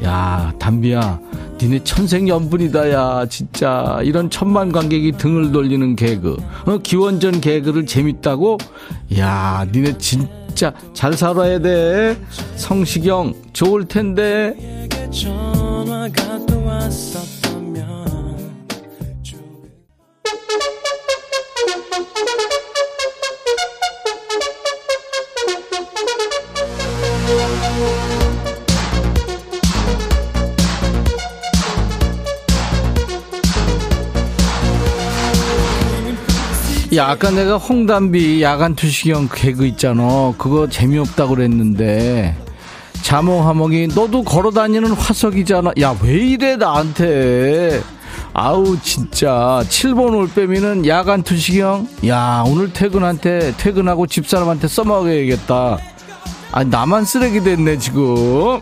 야, 0.04 0.52
담비야. 0.58 1.20
니네 1.60 1.82
천생연분이다, 1.82 2.92
야, 2.92 3.26
진짜. 3.28 3.98
이런 4.04 4.30
천만 4.30 4.70
관객이 4.70 5.12
등을 5.12 5.50
돌리는 5.52 5.96
개그. 5.96 6.36
어, 6.66 6.78
기원전 6.78 7.40
개그를 7.40 7.84
재밌다고? 7.86 8.58
야, 9.18 9.66
니네 9.72 9.98
진짜 9.98 10.72
잘 10.94 11.14
살아야 11.14 11.58
돼. 11.58 12.16
성시경, 12.56 13.34
좋을 13.52 13.86
텐데. 13.86 14.54
야, 36.94 37.08
아까 37.08 37.30
내가 37.30 37.58
홍담비 37.58 38.42
야간 38.42 38.74
투시경 38.74 39.28
개그 39.32 39.66
있잖아. 39.66 40.32
그거 40.38 40.68
재미없다고 40.68 41.34
그랬는데. 41.34 42.34
자몽하몽이 43.02 43.88
너도 43.88 44.24
걸어다니는 44.24 44.92
화석이잖아. 44.92 45.72
야, 45.80 45.96
왜 46.02 46.12
이래 46.14 46.56
나한테. 46.56 47.82
아우 48.32 48.78
진짜 48.80 49.62
7번 49.68 50.14
올빼미는 50.14 50.86
야간 50.86 51.22
투시경 51.22 51.88
야 52.06 52.44
오늘 52.46 52.72
퇴근한테 52.72 53.54
퇴근하고 53.56 54.06
집사람한테 54.06 54.68
써먹어야겠다 54.68 55.78
아 56.52 56.64
나만 56.64 57.04
쓰레기 57.04 57.42
됐네 57.42 57.78
지금 57.78 58.60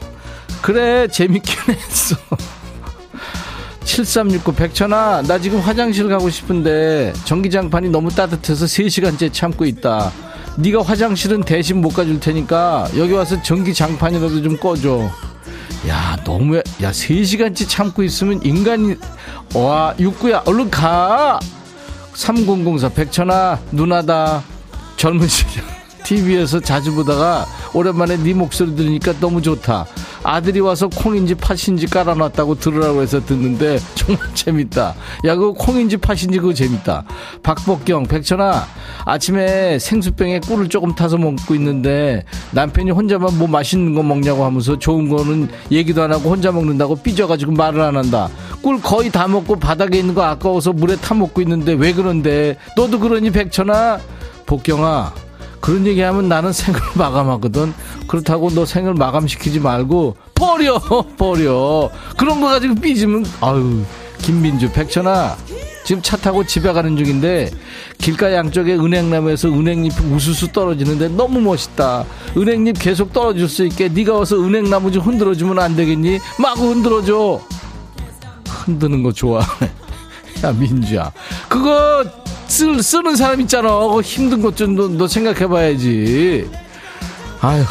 그래 0.62 1.08
재밌긴 1.08 1.74
했어 1.74 2.16
7369 3.86 4.52
백천아 4.52 5.22
나 5.22 5.38
지금 5.38 5.60
화장실 5.60 6.08
가고 6.08 6.28
싶은데 6.28 7.12
전기장판이 7.24 7.88
너무 7.88 8.10
따뜻해서 8.10 8.66
3시간째 8.66 9.32
참고 9.32 9.64
있다. 9.64 10.12
네가 10.56 10.82
화장실은 10.82 11.42
대신 11.42 11.80
못 11.80 11.90
가줄 11.90 12.18
테니까 12.18 12.88
여기 12.96 13.12
와서 13.12 13.40
전기장판이라도 13.40 14.42
좀 14.42 14.56
꺼줘. 14.56 15.08
야 15.88 16.18
너무 16.24 16.56
야 16.56 16.62
3시간째 16.90 17.68
참고 17.68 18.02
있으면 18.02 18.40
인간이 18.42 18.96
와 19.54 19.94
육구야. 19.98 20.42
얼른 20.46 20.70
가. 20.70 21.38
3004 22.14 22.88
백천아 22.88 23.60
누나다. 23.70 24.42
젊은 24.96 25.28
시절 25.28 25.75
TV에서 26.06 26.60
자주 26.60 26.94
보다가 26.94 27.44
오랜만에 27.74 28.16
네 28.16 28.32
목소리 28.32 28.76
들으니까 28.76 29.12
너무 29.20 29.42
좋다 29.42 29.86
아들이 30.26 30.58
와서 30.58 30.88
콩인지 30.88 31.36
팥인지 31.36 31.86
깔아놨다고 31.86 32.56
들으라고 32.56 33.00
해서 33.00 33.24
듣는데 33.24 33.78
정말 33.94 34.26
재밌다. 34.34 34.94
야, 35.24 35.36
그 35.36 35.52
콩인지 35.52 35.98
팥인지 35.98 36.38
그거 36.38 36.52
재밌다. 36.52 37.04
박복경, 37.44 38.06
백천아, 38.06 38.66
아침에 39.04 39.78
생수병에 39.78 40.40
꿀을 40.40 40.68
조금 40.68 40.94
타서 40.96 41.16
먹고 41.16 41.54
있는데 41.54 42.24
남편이 42.50 42.90
혼자만 42.90 43.38
뭐 43.38 43.46
맛있는 43.46 43.94
거 43.94 44.02
먹냐고 44.02 44.44
하면서 44.44 44.76
좋은 44.76 45.08
거는 45.08 45.48
얘기도 45.70 46.02
안 46.02 46.12
하고 46.12 46.30
혼자 46.30 46.50
먹는다고 46.50 46.96
삐져가지고 46.96 47.52
말을 47.52 47.80
안 47.80 47.96
한다. 47.96 48.28
꿀 48.62 48.82
거의 48.82 49.10
다 49.10 49.28
먹고 49.28 49.60
바닥에 49.60 49.98
있는 49.98 50.14
거 50.14 50.24
아까워서 50.24 50.72
물에 50.72 50.96
타 50.96 51.14
먹고 51.14 51.40
있는데 51.42 51.72
왜 51.74 51.92
그런데? 51.92 52.56
너도 52.76 52.98
그러니 52.98 53.30
백천아? 53.30 54.00
복경아, 54.44 55.12
그런 55.66 55.84
얘기하면 55.84 56.28
나는 56.28 56.52
생을 56.52 56.80
마감하거든. 56.94 57.74
그렇다고 58.06 58.50
너 58.50 58.64
생을 58.64 58.94
마감시키지 58.94 59.58
말고 59.58 60.16
버려 60.32 60.78
버려. 61.18 61.90
그런 62.16 62.40
거 62.40 62.46
가지고 62.46 62.76
삐지면 62.76 63.26
아유 63.40 63.82
김민주 64.18 64.70
백천아 64.70 65.36
지금 65.84 66.02
차 66.02 66.16
타고 66.16 66.44
집에 66.46 66.72
가는 66.72 66.96
중인데 66.96 67.50
길가 67.98 68.32
양쪽에 68.32 68.74
은행나무에서 68.76 69.48
은행잎이 69.48 70.06
우수수 70.14 70.52
떨어지는데 70.52 71.08
너무 71.08 71.40
멋있다. 71.40 72.04
은행잎 72.36 72.78
계속 72.78 73.12
떨어질 73.12 73.48
수 73.48 73.64
있게 73.66 73.88
네가 73.88 74.14
와서 74.14 74.36
은행나무 74.40 74.92
좀 74.92 75.02
흔들어주면 75.02 75.58
안 75.58 75.74
되겠니? 75.74 76.20
마구 76.38 76.68
흔들어줘. 76.70 77.40
흔드는 78.48 79.02
거 79.02 79.10
좋아해. 79.10 79.46
야 80.44 80.52
민주야 80.52 81.10
그거 81.48 82.04
쓰, 82.56 82.82
쓰는 82.82 83.16
사람 83.16 83.42
있잖아. 83.42 83.68
그 83.86 84.00
힘든 84.00 84.40
것좀너 84.40 85.06
생각해봐야지. 85.06 86.48
아휴. 87.42 87.64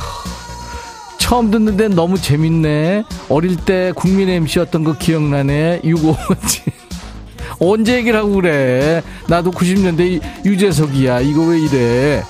처음 1.17 1.49
듣는데 1.49 1.87
너무 1.87 2.21
재밌네. 2.21 3.03
어릴 3.29 3.55
때 3.55 3.91
국민 3.95 4.29
MC였던 4.29 4.83
거 4.83 4.95
기억나네. 4.95 5.81
유고지. 5.83 6.61
언제 7.59 7.95
얘기를 7.95 8.19
하고 8.19 8.35
그래. 8.35 9.01
나도 9.27 9.49
90년대 9.49 10.45
유재석이야. 10.45 11.21
이거 11.21 11.41
왜 11.41 11.61
이래. 11.61 12.23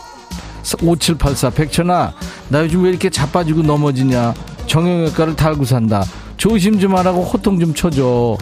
5784 0.82 1.50
백천아 1.52 2.14
나 2.50 2.64
요즘 2.64 2.84
왜 2.84 2.90
이렇게 2.90 3.08
자빠지고 3.12 3.62
넘어지냐 3.62 4.34
정형외과를 4.66 5.36
달고 5.36 5.64
산다 5.64 6.04
조심 6.38 6.80
좀 6.80 6.96
하라고 6.96 7.22
호통 7.22 7.60
좀 7.60 7.72
쳐줘 7.76 8.36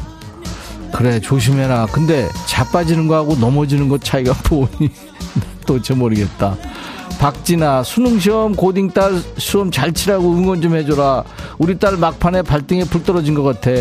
그래 0.94 1.20
조심해라. 1.20 1.88
근데 1.92 2.30
자빠지는 2.48 3.08
거하고 3.08 3.36
넘어지는 3.36 3.90
거 3.90 3.98
차이가 3.98 4.34
뭐니 4.50 4.92
도대체 5.66 5.94
모르겠다. 5.94 6.56
박진아 7.20 7.84
수능시험 7.84 8.56
고딩딸 8.56 9.22
수험 9.38 9.72
잘 9.72 9.92
치라고 9.94 10.32
응원 10.34 10.62
좀 10.62 10.76
해줘라. 10.76 11.24
우리 11.58 11.78
딸 11.80 11.98
막판에 11.98 12.44
발등에 12.44 12.86
불 12.86 13.04
떨어진 13.04 13.34
것 13.34 13.44
같아. 13.44 13.72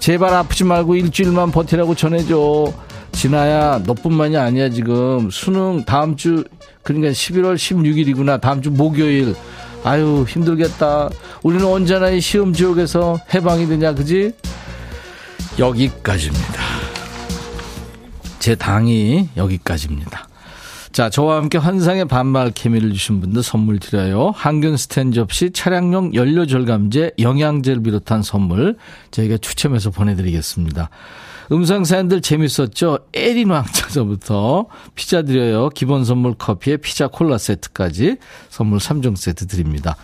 제발 0.00 0.34
아프지 0.34 0.64
말고 0.64 0.96
일주일만 0.96 1.50
버티라고 1.50 1.94
전해줘. 1.94 2.72
진아야 3.12 3.82
너뿐만이 3.84 4.36
아니야 4.36 4.70
지금. 4.70 5.30
수능 5.30 5.84
다음 5.84 6.16
주 6.16 6.44
그러니까 6.82 7.10
11월 7.10 7.54
16일이구나. 7.56 8.40
다음 8.40 8.62
주 8.62 8.70
목요일. 8.70 9.34
아유 9.84 10.24
힘들겠다. 10.28 11.10
우리는 11.42 11.64
언제나 11.64 12.10
이 12.10 12.20
시험 12.20 12.52
지옥에서 12.52 13.18
해방이 13.34 13.66
되냐 13.66 13.94
그지 13.94 14.32
여기까지입니다. 15.58 16.62
제 18.38 18.54
당이 18.54 19.28
여기까지입니다. 19.36 20.28
자, 20.92 21.08
저와 21.08 21.36
함께 21.36 21.56
환상의 21.56 22.06
반말 22.06 22.50
케미를 22.50 22.92
주신 22.92 23.20
분들 23.20 23.42
선물 23.42 23.78
드려요. 23.78 24.32
항균 24.34 24.76
스탠 24.76 25.12
접시 25.12 25.50
차량용 25.52 26.14
연료 26.14 26.46
절감제 26.46 27.12
영양제를 27.18 27.82
비롯한 27.82 28.22
선물 28.22 28.76
저희가 29.12 29.36
추첨해서 29.38 29.90
보내드리겠습니다. 29.90 30.90
음성 31.52 31.84
사연들 31.84 32.20
재밌었죠? 32.22 33.00
에린 33.12 33.50
왕차서부터 33.50 34.66
피자 34.94 35.22
드려요. 35.22 35.68
기본 35.70 36.04
선물 36.04 36.34
커피에 36.34 36.76
피자 36.76 37.08
콜라 37.08 37.38
세트까지 37.38 38.16
선물 38.48 38.78
3종 38.78 39.16
세트 39.16 39.46
드립니다. 39.46 39.96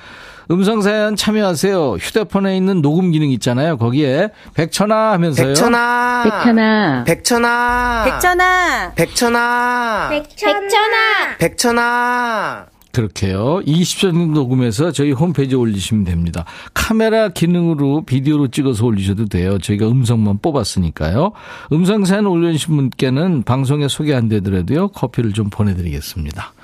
음성 0.51 0.80
사연 0.80 1.16
참여하세요. 1.16 1.94
휴대폰에 1.94 2.57
있는 2.57 2.82
녹음 2.82 3.11
기능 3.11 3.30
있잖아요. 3.30 3.76
거기에 3.78 4.30
백천아 4.55 5.12
하면서요. 5.12 5.49
백천아. 5.49 6.22
백천아. 6.24 7.05
백천아. 7.05 8.05
백천아. 8.05 8.92
백천아. 8.94 10.09
백천아. 10.11 11.36
백천아. 11.38 12.66
그렇게요. 12.92 13.61
20분 13.66 14.32
녹음해서 14.32 14.90
저희 14.90 15.12
홈페이지에 15.12 15.59
올리시면 15.59 16.05
됩니다. 16.05 16.47
카메라 16.72 17.28
기능으로 17.28 18.07
비디오로 18.07 18.49
찍어서 18.49 18.86
올리셔도 18.86 19.26
돼요. 19.26 19.59
저희가 19.59 19.86
음성만 19.86 20.38
뽑았으니까요. 20.40 21.32
음성 21.72 22.07
사연 22.07 22.26
올려주신 22.26 22.74
분께는 22.74 23.42
방송에 23.42 23.88
소개 23.88 24.14
안 24.14 24.30
되더라도요. 24.30 24.88
커피를 24.88 25.34
좀 25.34 25.51
보내드리겠습니다. 25.51 26.55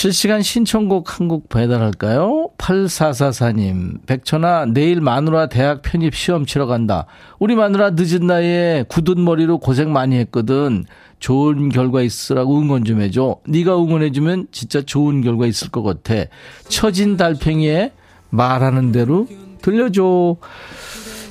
실시간 0.00 0.42
신청곡 0.42 1.18
한 1.18 1.26
곡 1.26 1.48
배달할까요? 1.48 2.50
8444님, 2.58 4.04
백천아, 4.04 4.66
내일 4.66 5.00
마누라 5.00 5.46
대학 5.46 5.80
편입 5.80 6.14
시험 6.14 6.44
치러 6.44 6.66
간다. 6.66 7.06
우리 7.38 7.54
마누라 7.56 7.92
늦은 7.94 8.26
나이에 8.26 8.84
굳은 8.88 9.24
머리로 9.24 9.56
고생 9.56 9.94
많이 9.94 10.18
했거든. 10.18 10.84
좋은 11.18 11.70
결과 11.70 12.02
있으라고 12.02 12.58
응원 12.60 12.84
좀 12.84 13.00
해줘. 13.00 13.36
네가 13.48 13.74
응원해주면 13.74 14.48
진짜 14.52 14.82
좋은 14.82 15.22
결과 15.22 15.46
있을 15.46 15.70
것 15.70 15.82
같아. 15.82 16.28
처진 16.68 17.16
달팽이에 17.16 17.92
말하는 18.28 18.92
대로 18.92 19.26
들려줘. 19.62 20.36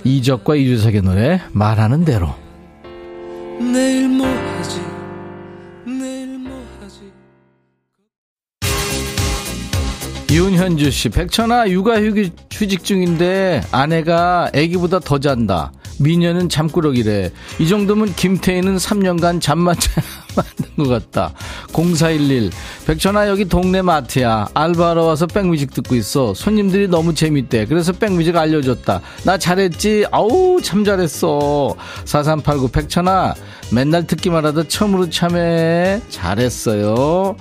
이적과 0.03 0.55
이주석의 0.55 1.03
노래 1.03 1.39
말하는 1.51 2.03
대로. 2.03 2.33
내일 3.59 4.09
뭐 4.09 4.25
하지? 4.25 4.94
윤현주 10.55 10.89
씨, 10.89 11.09
백천아 11.09 11.69
육아휴직 11.69 12.33
휴직 12.49 12.85
중인데 12.85 13.61
아내가 13.73 14.49
아기보다 14.55 14.99
더 14.99 15.19
잔다. 15.19 15.73
미녀는 15.99 16.47
잠꾸러기래. 16.47 17.29
이 17.59 17.67
정도면 17.67 18.15
김태희는 18.15 18.77
3년간 18.77 19.41
잠만 19.41 19.75
자는 19.79 20.07
것 20.77 20.87
같다. 20.87 21.33
0411. 21.73 22.51
백천아, 22.87 23.27
여기 23.27 23.43
동네 23.43 23.81
마트야. 23.81 24.47
알바하러 24.53 25.03
와서 25.03 25.27
백뮤직 25.27 25.73
듣고 25.73 25.95
있어. 25.95 26.33
손님들이 26.33 26.87
너무 26.87 27.13
재밌대. 27.13 27.65
그래서 27.65 27.91
백뮤직 27.91 28.37
알려줬다. 28.37 29.01
나 29.25 29.37
잘했지? 29.37 30.05
아우, 30.11 30.61
참 30.61 30.85
잘했어. 30.85 31.75
4389. 32.05 32.69
백천아, 32.69 33.33
맨날 33.73 34.07
듣기만 34.07 34.45
하다 34.45 34.69
처음으로 34.69 35.09
참여해. 35.09 36.01
잘했어요. 36.09 37.35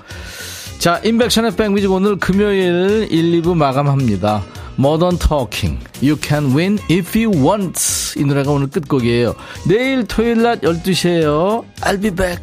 자, 0.79 1.01
인백션의 1.03 1.57
백뮤직 1.57 1.91
오늘 1.91 2.17
금요일 2.17 3.09
1, 3.11 3.43
2부 3.43 3.57
마감합니다. 3.57 4.43
Modern 4.79 5.19
Talking, 5.19 5.79
You 6.03 6.17
Can 6.21 6.55
Win 6.55 6.79
If 6.91 7.19
You 7.19 7.31
Want 7.43 7.81
이 8.19 8.25
노래가 8.25 8.51
오늘 8.51 8.69
끝곡이에요. 8.69 9.35
내일 9.67 10.05
토요일 10.05 10.43
낮 10.43 10.61
12시에요. 10.61 11.65
I'll 11.81 12.03
be 12.03 12.11
back. 12.11 12.43